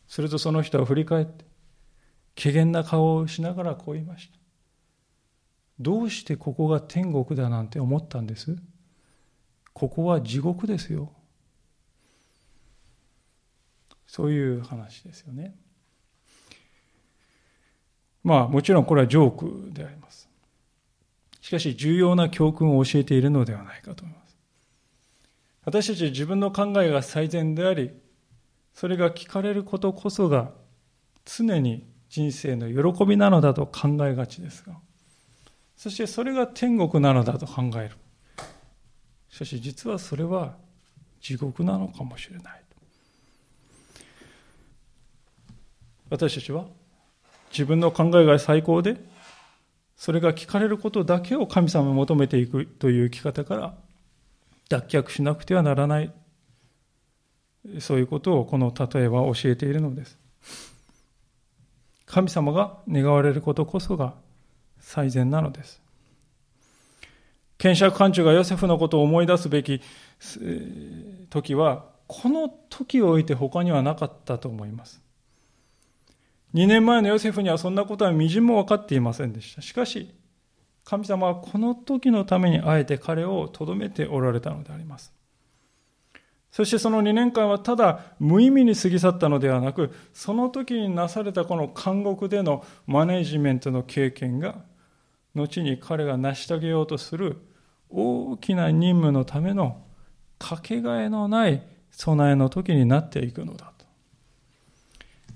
[0.07, 1.45] するとその人は振り返って、
[2.41, 4.37] 怪げな顔をしながらこう言いました。
[5.79, 8.55] どうしてここが天国だなんて思ったんです？
[9.73, 11.11] ここは地獄ですよ。
[14.07, 15.53] そういう話ですよね。
[18.23, 20.29] まあもちろんこれはジョークであります。
[21.41, 24.37] しかし重要な教訓を教えているのではないかと思います。
[25.65, 27.91] 私たち自分の考えが最善であり、
[28.75, 30.51] それが聞かれることこそが
[31.23, 34.75] 常に人生の喜びなのだと考えがちですが、
[35.77, 37.91] そしてそれが天国なのだと考える。
[39.29, 40.55] しかし実はそれは
[41.21, 42.61] 地獄なのかもしれない。
[46.09, 46.65] 私たちは
[47.51, 48.97] 自分の考えが最高で、
[49.95, 53.73] それが聞かれることだけを神様に求めていくという生き方から
[54.67, 56.13] 脱却しなくてはならない
[57.79, 60.17] そういうことをこの例えは教えているのです。
[62.05, 64.13] 神様が願われることこそが
[64.79, 65.81] 最善なのです。
[67.57, 69.81] 検釈官長がヨセフのことを思い出すべき
[71.29, 75.01] 時は、この時を置いて他にはなかったと思います。
[76.53, 79.61] 2年前のヨセフにはそんなことはみじんも分かっていませんでした。
[79.61, 80.13] しかし、
[80.83, 85.14] 神様はこの時のためにあえて彼をとどめておられたのであります。
[86.55, 94.63] そしてその2年間はただ無意味に過ぎ去ったのではなく、その時になされたこの監獄でのマネジメントの経験が、
[95.33, 97.41] 後に彼が成し遂げようとする
[97.89, 99.81] 大きな任務のための
[100.39, 103.85] かけがえのない備えの時になっていくのだと。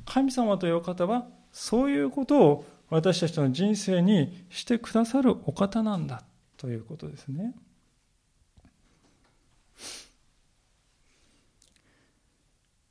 [0.06, 6.24] 神様というお方は、そういうことを私たちの人生にしてくださるお方なんだ
[6.56, 7.56] ということですね。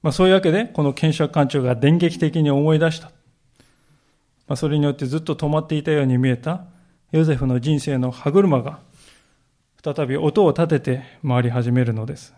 [0.03, 3.11] まあ、そういうわけで、この検証官長が電撃的に思い出した。
[4.47, 6.65] まあ、それによってずっと止まっていたように見えた
[7.13, 8.81] ヨゼフの人生の歯車が
[9.83, 12.35] 再び音を立てて回り始めるのです。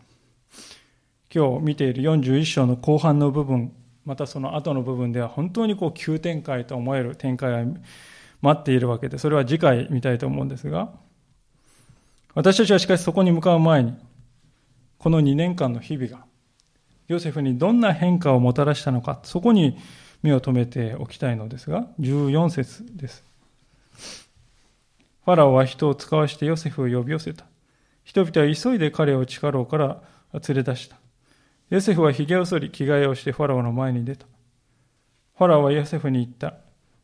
[1.33, 3.73] 今日見ている41章の後半の部分、
[4.05, 7.81] またその後の部分では本当にこう急展開と思える展開が
[8.43, 10.93] 待っているわけで、それは次回見たいと思うんですが、
[12.35, 13.95] 私たちはしかしそこに向かう前に、
[14.99, 16.25] この2年間の日々が、
[17.11, 19.77] ヨセフにどんな変化をもたらしたのか、そこに
[20.23, 23.25] 目を留めておきたいのですが、14節です。
[25.25, 27.47] ファラオは人を使わしてヨセフを呼び寄せた。
[28.05, 30.01] 人々は急いで彼を地下牢から
[30.35, 30.99] 連れ出した。
[31.69, 34.27] ヨセフは髭を剃り着替えをしてファラオの前に出た。
[35.37, 36.59] ファラオはヨセフに言った。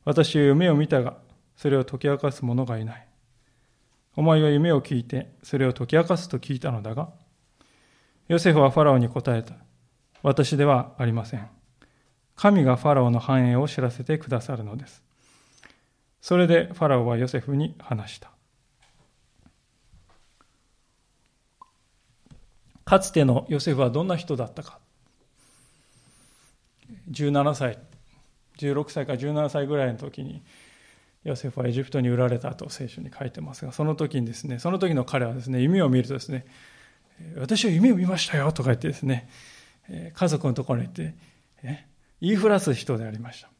[0.05, 1.17] 私は夢を見たが、
[1.57, 3.09] それを解き明かす者がいない。
[4.15, 7.09] お前は夢を聞いて、それを解き明かすと聞いたのだが、
[8.29, 9.66] ヨセフはファラオに答えた。
[10.27, 11.49] 私ではありません。
[12.35, 15.05] 神がファラオの繁栄を知らせてくださるのです。
[16.20, 18.33] それでファラオはヨセフに話した。
[22.85, 24.81] かつてのヨセフはどんな人だったか。
[27.09, 27.79] 17歳、
[28.59, 30.43] 16歳か17歳ぐらいの時に、
[31.22, 36.47] ヨセフはエジプトに売られたと聖書に書いてますが、その時にですね、その時の彼はですね、夢を見るとですね、
[37.39, 39.29] 私は夢を見ましたよとか言ってですね、
[40.14, 41.14] 家族のところに行って、
[42.20, 43.51] 言いふらす人でありました。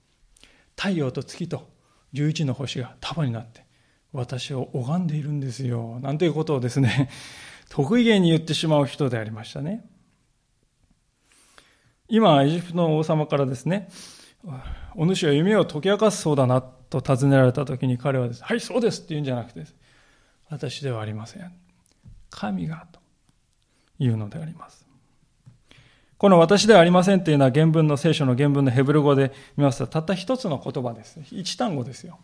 [0.76, 1.68] 太陽と月と
[2.14, 3.64] 11の星が束になって、
[4.12, 6.00] 私を拝んでいるんですよ。
[6.00, 7.10] なんていうことをですね、
[7.68, 9.84] 得意げに言ってしまう人でありましたね。
[12.08, 13.88] 今、エジプトの王様からですね、
[14.94, 19.64] お主は夢を解き明かすそうだなと尋ねられた時に彼はです、ね、はい、そうですって言うんじゃなくて、
[20.48, 21.52] 私ではありません。
[22.30, 23.00] 神がと
[23.98, 24.86] いうのであります。
[26.18, 31.20] この私ではありませんというのは原文の聖書の原文のヘブル語で見ますと、たった一つの言葉です。
[31.30, 32.18] 一単語ですよ。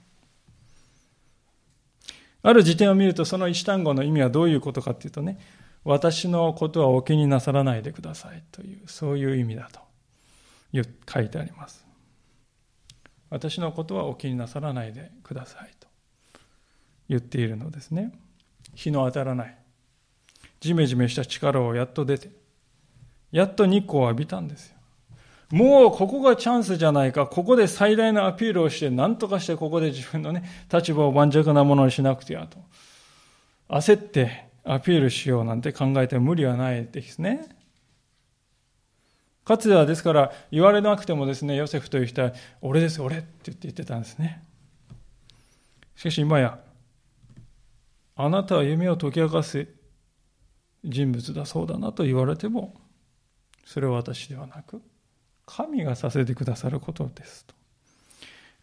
[2.43, 5.39] ある辞典を見ると、その一単語の意味はどういうことかっていうとね、
[5.85, 9.81] 私のことはお気になさらないでくださいという、そういう意味だと
[11.13, 11.85] 書いてあります。
[13.31, 15.89] 私のことはお気になさらないでくださいと
[17.09, 18.13] 言っているのですね。
[18.75, 19.59] 日の当たらない。
[20.61, 22.31] じめじめした力をやっと出て、
[23.33, 24.77] やっと日光を浴びたんですよ。
[25.51, 32.59] もうここがチャンスじゃないか、ここで最大のアピールをして、何とかしてここで自分のね、立場を盤石なものにしなくてやと。
[33.69, 37.49] 焦ってアピールしようなんて考えて無理はないですね。
[39.45, 44.43] かつてはですから言われなくてもですね、ヨセフという人は、俺です、俺って言って言ってたんですね。
[45.97, 46.59] しかし今や、
[48.17, 49.67] あなたは夢を解き明かす
[50.85, 52.75] 人物だそうだなと言われても、
[53.65, 54.83] それは私ではなく、
[55.47, 57.55] 神がさせてくださることですと。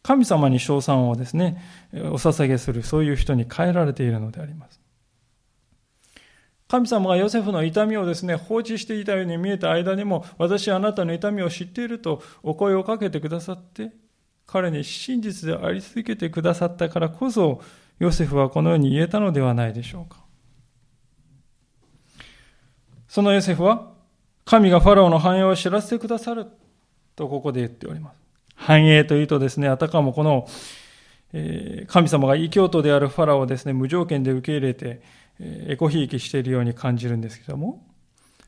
[0.01, 1.61] 神様に称賛をですね、
[1.93, 4.79] お捧げする、そういう人に変えられているのであります。
[6.69, 13.91] 神様がヨセフの痛みをですね、放置していたように見えた間にも、私はあなたの痛みを知っているとお声をかけてくださって、
[14.45, 17.61] 彼に真実であり続けてくださったからこそ、
[17.97, 20.23] ヨセフはこのように言えたのではないでしょうか。
[23.07, 23.91] そのヨセフは、
[24.49, 26.47] 神がファラオの繁栄を知らせてくださる
[27.15, 28.19] とここで言っております。
[28.55, 30.47] 繁栄というとですね、あたかもこの、
[31.33, 35.01] えー、神様が異教徒であるファラオをですね、無条件で受け入れて
[35.39, 37.85] え、エコひいきしているように感じるんですけども、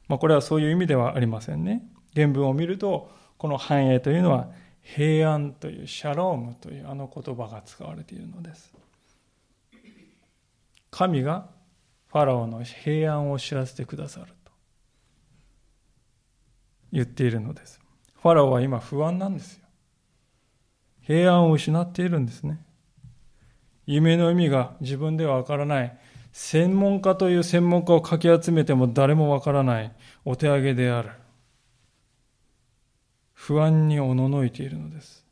[0.08, 1.84] まあ、これはそういう意味ではありませんね。
[2.16, 4.50] 原文を見ると、この繁栄というのは、
[4.82, 8.74] 平安というシャロームというあの言葉が使われているのです。
[10.90, 11.48] 神が
[12.08, 14.34] ファラオの平安を知らせてくださる
[16.92, 17.80] 言っているのです。
[18.22, 19.66] ファラオは今不安なんですよ。
[21.02, 22.60] 平安を失っているんですね。
[23.86, 25.98] 夢の意味が自分ではわからない。
[26.32, 29.92] 専門家という専門家をかき集めても誰もわからない
[30.24, 31.10] お手上げである。
[33.34, 35.26] 不安におののいているのです。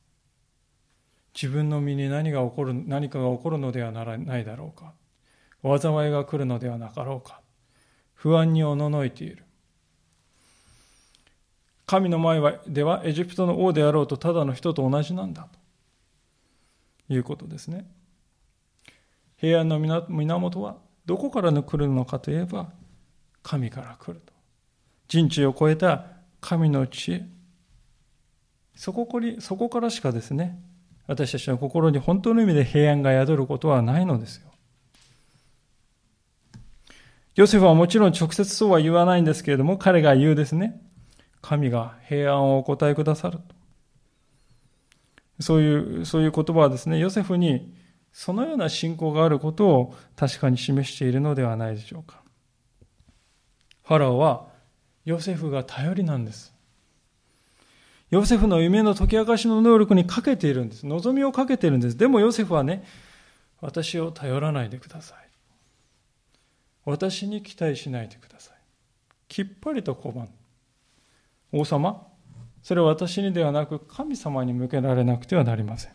[1.34, 4.94] 自分の身に何が起こる、何かが起こるのではないだろうか。
[5.64, 7.42] 災いが来るのではなかろうか。
[8.14, 9.46] 不安におののいている。
[11.90, 15.48] 神の前ではエジプトの王であろうとただの人と同じなんだ
[17.08, 17.90] ということですね。
[19.38, 20.78] 平安の源は
[21.08, 22.70] どこから来るのかといえば、
[23.42, 24.32] 神から来ると。
[25.08, 26.06] 人知を超えた
[26.42, 27.26] 神の知恵。
[28.76, 29.08] そこ
[29.40, 30.62] そこからしかですね、
[31.08, 34.52] 私たちの心に本当の意味で平安が宿ることはないのですよ。
[37.34, 40.80] ヨセフはもちろん直接そうは言わないんですけれども、彼が言うですね、
[41.42, 43.40] 神が平安をお答えくださる。
[45.40, 47.74] そういう、そういう言葉はですね、ヨセフに
[48.12, 52.22] そのような信仰があることを確かに示しているのではないでしょうか。
[53.84, 54.48] ファラオは
[55.06, 56.54] ヨセフが頼りなんです。
[58.10, 60.86] ヨセフの夢の解き明かしの能力にかけているんです。
[60.86, 61.98] 望みをかけているんです。
[61.98, 62.84] でもヨセフはね、
[63.62, 65.18] 私を頼らないでください。
[66.86, 68.58] 私に期待しないでください。
[69.28, 70.28] きっぱりと拒む。
[71.52, 72.08] 王様、
[72.62, 75.92] それは私にではなく神様に向けられなくてはなりません。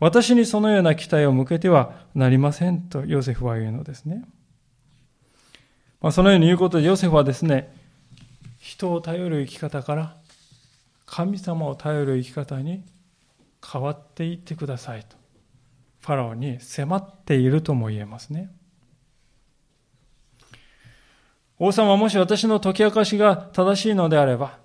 [0.00, 4.24] 私にそのような期待を向けてはなりませんとヨセフは言うのですね。
[6.00, 7.72] まあ、そのように言うことでヨセフはですね、
[8.58, 10.16] 人を頼る生き方から
[11.06, 12.82] 神様を頼る生き方に
[13.64, 15.16] 変わっていってくださいと、
[16.00, 18.50] ファラオに迫っているとも言えますね。
[21.64, 24.58] 王様もし私の解き明かしが正しいのであれば、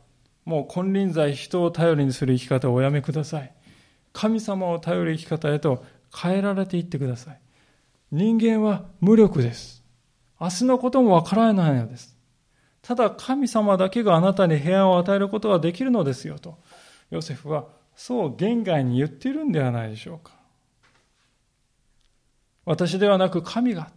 [0.45, 3.53] もう金輪際人を頼りにする生き方をおやめください。
[4.13, 7.39] 神様を頼る生き方へと変えられていってください。
[8.11, 9.83] 人間は無力です。
[10.41, 12.17] 明日のこともわからないのです。
[12.81, 16.57] ただ神様だけがあなたに平安を与えることができるのですよと、
[17.11, 20.31] ヨセフはそう言外に言っているんではないでしょうか。
[22.65, 23.91] 私ではなく神が。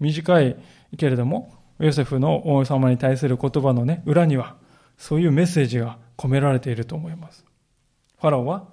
[0.00, 0.56] 短い
[0.96, 4.56] けれども、ヨセフの王様に対する言葉のね、裏には、
[4.96, 7.44] そういうメッセージが込められていると思います。
[8.20, 8.68] ファラオは、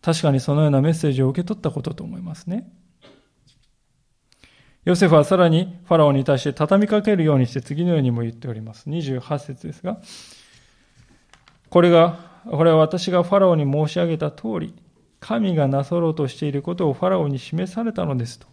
[0.00, 2.70] 確かにそのようなメッセージを受け取ったことと思いますね。
[4.84, 8.88] ヨセフはさらにファラオに対して畳みかけるようにして次のようにも言っております。
[8.88, 10.00] 28節ですが、
[11.68, 12.18] これが、
[12.50, 14.74] これは私がファラオに申し上げた通り、
[15.20, 18.46] 神がなさろうとしていることをファラオに示されたのですと。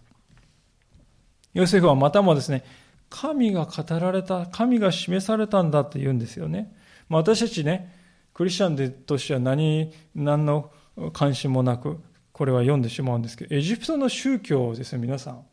[1.53, 2.65] ヨセフはまたもですね、
[3.09, 6.73] 神が語られた、神が示されたんだって言うんですよね。
[7.09, 7.93] まあ、私たちね、
[8.33, 10.71] クリスチャンとしては何、何の
[11.13, 12.01] 関心もなく、
[12.31, 15.45] これは読んでしまうんですけど、エジプトの宗教をですね、皆さん、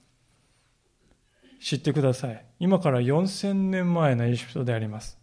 [1.60, 2.44] 知ってください。
[2.58, 5.16] 今から4000年前のエジプトであります。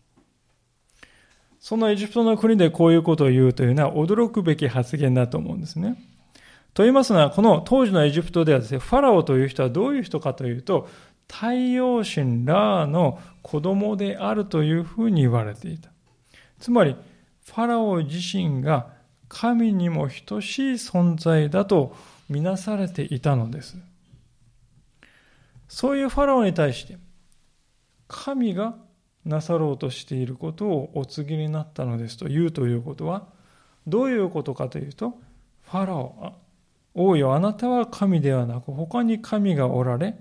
[1.60, 6.02] そのエジプトの国でこういうことを言うというのは驚くべき発言だと思うんですね。
[6.74, 10.88] と言いますのは、この当時のエジプトではですね、ファラオという人はどういう人かというと、
[11.30, 15.92] 太陽神ラーの子供であるというふうに言われていた。
[16.60, 16.96] つまり、
[17.46, 18.88] ファラオ自身が
[19.30, 21.96] 神にも等しい存在だと
[22.30, 23.78] みなされていたのです。
[25.68, 26.98] そういうファラオに対して、
[28.08, 28.76] 神が
[29.24, 33.28] なさろうとしていることをお告げになったのですと言うということは、
[33.88, 35.20] どういうことかというと、
[35.62, 36.34] ファラオ、
[36.96, 40.18] 王よ、あなたは神ではなく、他に神がおられ、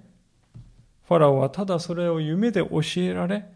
[1.08, 3.46] ファラオはただそれを夢で教えられ、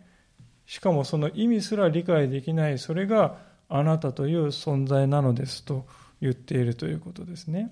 [0.65, 3.37] しかもその意味すら理解できない、それが
[3.69, 5.87] あなたという存在なのですと
[6.23, 7.71] 言っているということですね。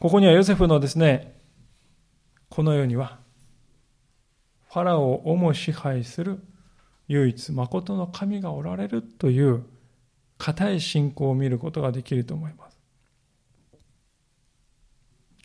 [0.00, 1.40] ここにはヨセフのですね、
[2.48, 3.20] この世には、
[4.68, 6.40] ファラオをも支配する
[7.06, 9.62] 唯一誠の神がおられるという
[10.38, 12.75] 固い信仰を見ることができると思います。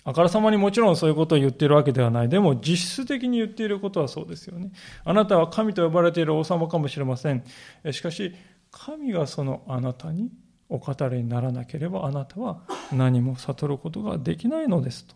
[0.04, 2.30] あからさまにもちろんそういうことを言っているわけではない。
[2.30, 4.72] でも実質的に言っていることはそうですよね。
[5.04, 7.44] あなたは神と呼ばれている王様かもしれません。
[7.92, 8.34] しかし、
[8.72, 10.32] 神がそのあなたに
[10.70, 15.16] お語りにならなければあなたは何も悟ることができないのですと。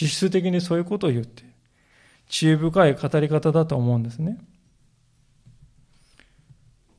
[0.00, 1.52] 実質的にそういうことを言っている
[2.28, 4.38] 知恵深い語り方だと思うんですね。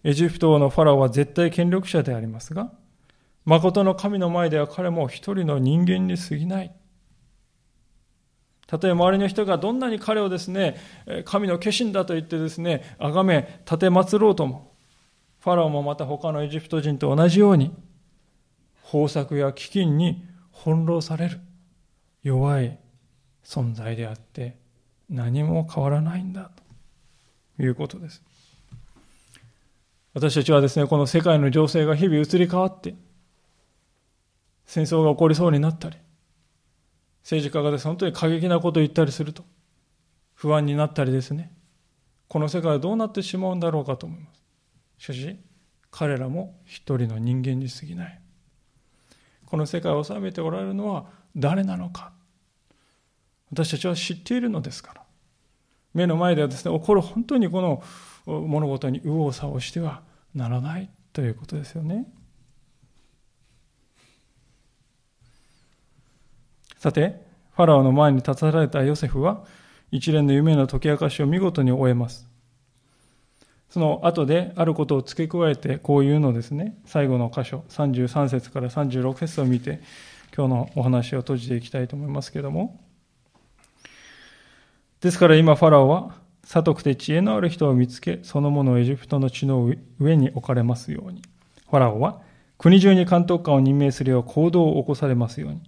[0.04, 2.72] エジプトのファラオは絶対権力者でありますが、
[3.46, 6.76] 誠の神の前では彼も一人の人間に過ぎない。
[8.68, 10.78] たとえ周りの人がどんなに彼をですね、
[11.26, 14.76] 神の化身だと言ってですね、崇め、立て祀ろうとも、
[15.40, 17.74] ファラオもまた他のエジプト人と同じように、
[18.94, 21.40] 豊作や飢饉に翻弄される
[22.22, 22.78] 弱い
[23.44, 24.60] 存在であって、
[25.10, 26.52] 何も変わらないんだ
[27.58, 28.22] ということです。
[30.14, 32.94] 私たちはですね、この世界の情勢が日々移り変わって、
[34.70, 35.98] 戦争が起こりそうになったり、
[37.24, 39.44] 政治家がですね、本当に過激なことを言ったりすると、
[40.36, 41.52] 不安になったりですね、
[42.28, 44.44] この世界はどうなってしまうんだろうかと思います。
[45.00, 45.40] しかし、
[45.90, 48.22] 彼らも一人の人間に過ぎない。
[49.48, 52.12] この世界を治めておられるのは誰なのか。
[53.52, 55.02] 私たちは知っているのですから。
[55.96, 57.82] 目の前ではですね、起こる本当にこの
[58.28, 60.04] 物事に右往左往しては
[60.36, 62.06] ならないということですよね。
[66.80, 67.22] さて、
[67.56, 69.44] ファラオの前に立たされたヨセフは、
[69.92, 72.30] 一連の夢の解き明かしを見事に終えます。
[73.70, 79.82] その後であることを付け加えてこういうのですね、最後の箇所、33節から36節を見て、
[80.36, 82.80] 今日のお話を閉じていきたいと思いますけれども、
[85.02, 86.16] ですから今ファラオは、
[86.46, 89.70] 悟くて知恵のある人を見つけ、そのものをエジプトの地の
[90.00, 91.22] 上に置かれますように。
[91.70, 92.22] ファラオは、
[92.58, 95.62] 国中に監督官を任命するよう行動を起こされますように。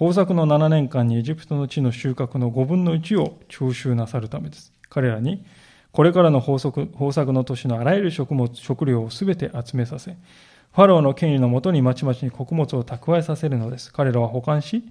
[0.00, 4.72] 豊作の7年間にエジプトの地の収穫の5分の1を徴収なさるためです。
[4.88, 5.44] 彼らに、
[5.90, 13.92] これからの豊作豊作の年のあらゆる食物、食料をすべて集めさせ、ファローの権威のもとにまちまちに穀物を蓄えさせるのです。
[13.92, 14.84] 彼らは保管し、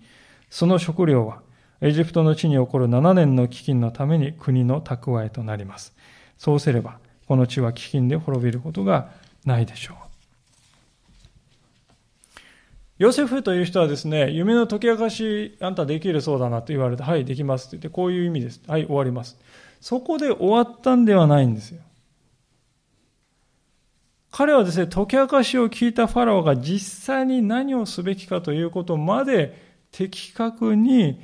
[0.49, 1.39] その食料は
[1.79, 5.95] エジプトの地に起こる7年の飢饉のために国の蓄えとなります。
[6.37, 6.99] そうすれば、
[7.29, 9.11] この地は飢饉で滅びることが
[9.45, 10.06] ないでしょう。
[12.97, 18.61] ヨセフという人はですね、夢の解き明かし、あんたできるそうだなと言われて、はい、できますって言って、こういう意味です。
[18.67, 19.37] はい、終わります。
[19.81, 21.81] そこで終わったんではないんですよ。
[24.31, 31.21] 彼はですね、解き明かしを聞いたファラオが実際に何をすべきかということまで的確に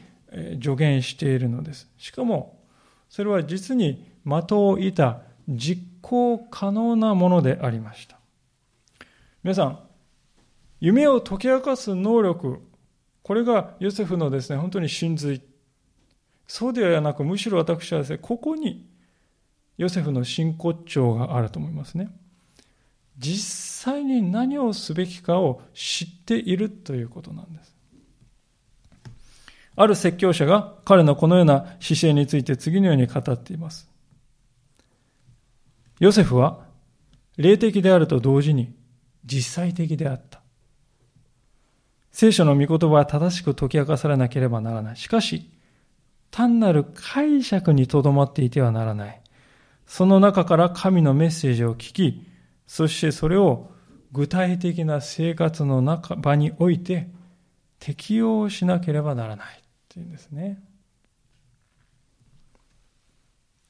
[0.61, 1.89] 助言しているのです。
[1.97, 2.59] しかも、
[3.09, 8.17] それは実に的を射た実行可能なものでありました。
[9.43, 9.79] 皆さん、
[10.83, 12.59] 夢を解き明かす能力、
[13.21, 15.41] これがヨセフのですね、本当に真髄。
[16.45, 18.85] そうではなく、むしろ私はですね、ここに
[19.77, 22.09] ヨセフの真骨頂があると思いますね。
[23.17, 27.73] 実際に何をすべきかを知っているということなんです。
[29.77, 33.89] ある説教者が彼のこのような姿勢について次のように語っています。
[36.01, 36.65] ヨセフは
[37.37, 38.75] 霊的であると同時に
[39.23, 40.42] 実際的であった。
[42.13, 44.97] 聖書の御言葉は正しく解き明かされなければならない。
[44.97, 45.49] しかし、
[46.29, 49.21] 単なる解釈にとどまっていてはならない。
[49.87, 52.27] その中から神のメッセージを聞き、
[52.67, 53.71] そしてそれを
[54.11, 57.09] 具体的な生活の中場において
[57.79, 60.63] 適用しなければならないっていうんですね。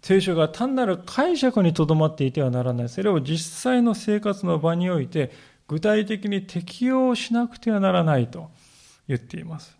[0.02, 2.90] 聖書が単なる解釈にとどまっていてはならない。
[2.90, 5.32] それを実際の生活の場において
[5.68, 8.52] 具体的に適用しなくてはならないと
[9.08, 9.78] 言っています。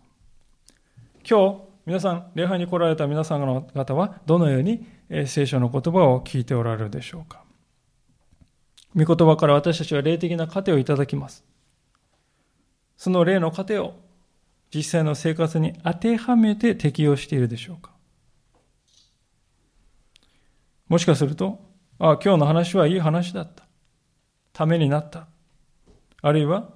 [1.28, 4.86] 今日、皆さん、礼拝に来られた皆さん方はどのように
[5.26, 7.42] 聖書の言葉を聞いておられるでしょうか。
[8.96, 11.44] 御言葉から私たちは霊的な糧をいただきます。
[12.96, 13.94] その霊の糧を
[14.74, 17.92] 実際の生活に当てはめて適用しているでしょうか。
[20.88, 21.60] もしかすると、
[21.98, 23.64] ああ、今日の話はいい話だった。
[24.52, 25.26] ためになった。
[26.26, 26.70] あるいは、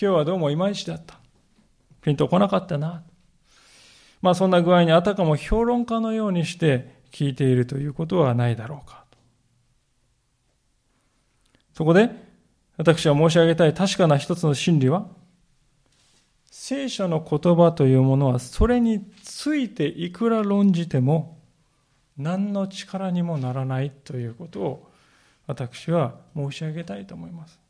[0.00, 1.18] 今日はどうもいまいちだった。
[2.00, 3.02] ピンとこなかったな。
[4.22, 9.04] まあそんな具合にあたかも評論家のようにして聞いているということはないだろうか。
[11.74, 12.08] そこで、
[12.78, 15.06] 私は申し上げたい確かな一つの真理は、
[16.50, 21.36] 聖書の言葉というものは、それについていくら論じても、
[22.16, 24.90] 何の力にもならないということを
[25.46, 27.67] 私は申し上げたいと思います。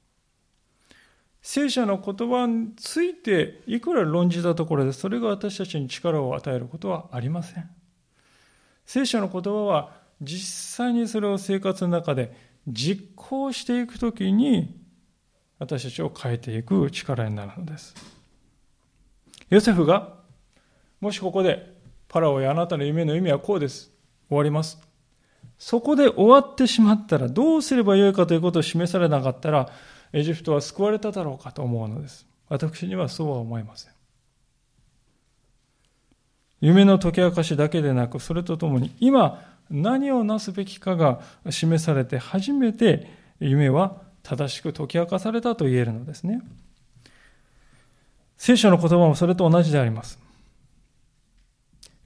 [1.43, 7.71] 聖書の言葉についていくら論じたところでそれが私たちに力を与えることはありません。
[8.85, 12.35] 聖書の言葉は実際にそれを生活の中で
[12.67, 14.81] 実行していくときに
[15.59, 17.95] 私たちを変えていく力になるのです。
[19.51, 20.15] ヨセフが
[21.01, 21.75] もしここで
[22.09, 23.91] パラオやあなたの夢の意味はこうです。
[24.29, 24.79] 終わります。
[25.59, 29.69] そこで終わってしまったらどうすればよいかということを示されなかったら
[30.13, 32.27] エジプトは救われただろうかと思うのです。
[32.49, 33.93] 私にはそうは思いません。
[36.61, 46.43] 夢の解き明かしだけでなく、それとともに今何をなすべきかが示されて初めて夢は正しく解き明かされたと言えるのですね。
[48.37, 50.19] 聖書の言葉もそれと同じであります。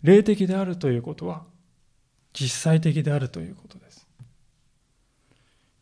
[0.02, 1.44] 霊的であるということは
[2.32, 4.06] 実際的であるということです。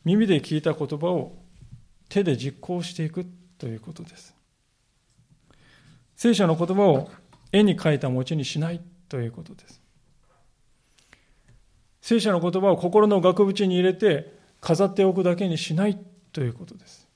[0.03, 1.40] 耳で聞いた言葉を
[2.11, 3.25] 手で実行していく
[3.57, 4.35] ということです。
[6.17, 7.09] 聖書の言葉を
[7.53, 9.81] 絵に描いた餅にしないということです。
[12.01, 15.97] 聖書の言葉を心の額縁に入れて飾っておくだけにしない
[16.33, 17.07] ということです。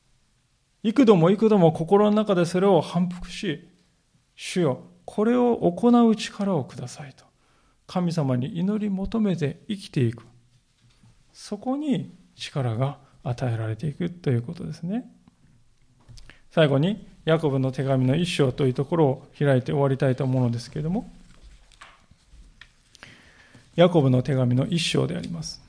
[0.84, 3.68] 幾度も幾度も心の中でそれを反復し、
[4.36, 7.26] 主よ、これを行う力をくださいと。
[7.86, 10.24] 神様に祈り求めて生きていく。
[11.34, 15.11] そこに力が与えられていくということですね。
[16.51, 21.11] 最後に、ヤコブの手紙の一章というところを開いて終わりたいと思うのですけれども、
[23.76, 25.61] ヤコブの手紙の一章であります。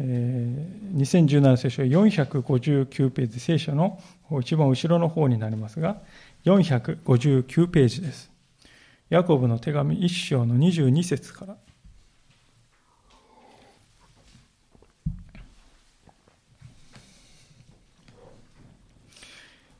[0.00, 4.00] えー、2017聖書459ページ、聖書の
[4.40, 6.00] 一番後ろの方になりますが、
[6.44, 8.30] 459ページです。
[9.10, 11.56] ヤコブの手紙1章の22節から。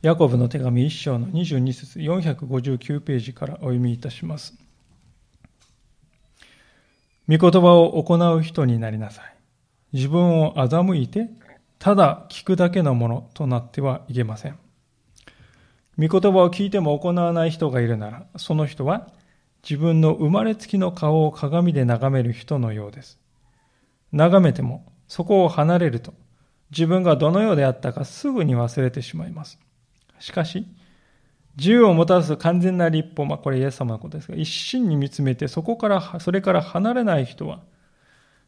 [0.01, 4.55] ヤコブの手紙1章の22節459ページからお読みいたします。
[7.29, 9.35] 御言葉を行う人になりなさい。
[9.93, 11.29] 自分を欺いて、
[11.81, 14.59] ただ聞くだけのものとなってはいけません。
[15.99, 19.09] 御言葉を聞いても行わない人がいるなら、その人は
[19.69, 23.19] 自分の生まれつきの顔を鏡で眺める人のようです。
[24.13, 26.15] 眺めても、そこを離れると、
[26.71, 29.59] 自分がどのようであったかすぐに忘れてしまいます。
[30.21, 30.67] しかし、
[31.57, 37.61] 自由をもたらす完全な立法、まあこれイエス様のことですが、一心に見つめて、そこから、それから離れない人は、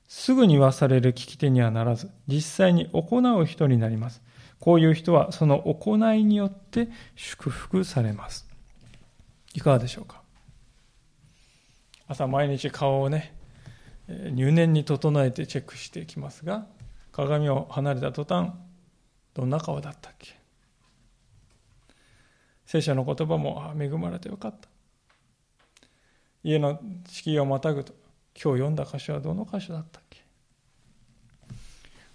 [0.07, 4.23] すぐに忘れる聞き手にはならず、実際に行う人になります。
[4.59, 8.49] こういう人はその行いによって祝福されます。
[9.55, 10.21] いかがでしょうか？
[12.09, 13.35] 朝毎日顔をね、
[14.09, 16.67] 入念に整えてチェックしていきますが、
[17.13, 18.51] 鏡を離れた途端、
[19.33, 20.40] どんな顔だったっけ？
[22.71, 24.69] 聖書の言葉も恵まれてよかった。
[26.45, 27.93] 家の敷居をまたぐと、
[28.41, 30.23] 今日読んだ箇所はどの箇所だったっけ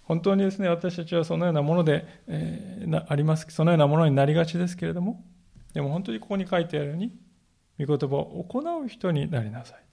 [0.04, 5.22] 本当にですね、私たちはそのようなもので、えー、あります、そのようなものになりがちですけれども、
[5.74, 7.12] でも本当にここに書いてあるように、
[7.78, 9.84] 御言葉を行う人になりなさい。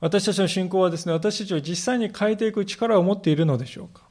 [0.00, 4.03] 私たちの信仰はですね、私たちを実際に変えていく力を持っているのでしょうか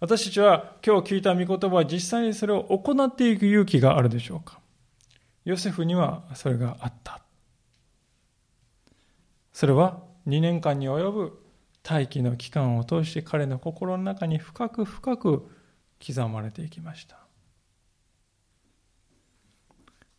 [0.00, 4.60] 私たちは今日聞いた御言葉は実際にそれを行っていく勇気があるでしょうか？
[5.44, 7.20] ヨセフにはそれがあった。
[9.52, 11.42] それは2年間に及ぶ
[11.88, 15.48] 待機の期間を通して彼の心の中に深く深く
[16.06, 17.18] 刻まれていきました。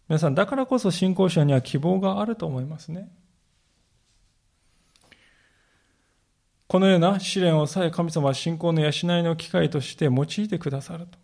[0.10, 3.12] 皆さん、だからこそ信仰者には希望があると思いますね。
[6.70, 8.92] このような試練をさえ神様は信仰の養い
[9.24, 11.18] の機会として用いてくださると。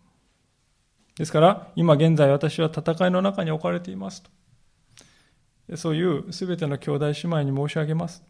[1.14, 4.24] ですから、今現在私は戦いの中に置かれています
[5.68, 5.76] と。
[5.76, 8.24] そういうすべての兄弟姉妹に申し上げます。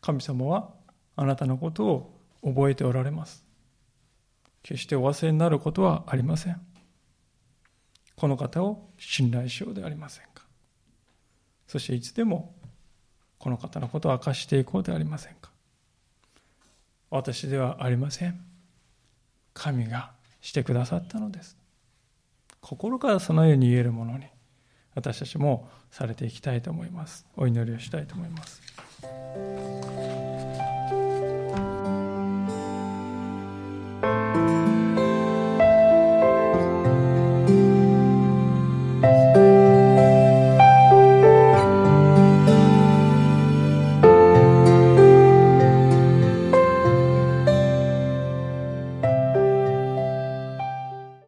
[0.00, 0.70] 神様は
[1.14, 3.44] あなたのことを覚えておられます。
[4.64, 6.60] 決してお忘れになることはありません。
[8.16, 10.42] この方を信頼しようではありませんか。
[11.68, 12.56] そしていつでも
[13.38, 15.53] この方のことを明かしていこうではありませんか。
[17.14, 18.40] 私ではありません。
[19.52, 20.10] 神が
[20.40, 21.56] してくださったのです。
[22.60, 24.26] 心からそのように言えるものに
[24.96, 27.24] 私たちもされていきたいと思います。
[27.36, 28.60] お祈りをしたいと思います。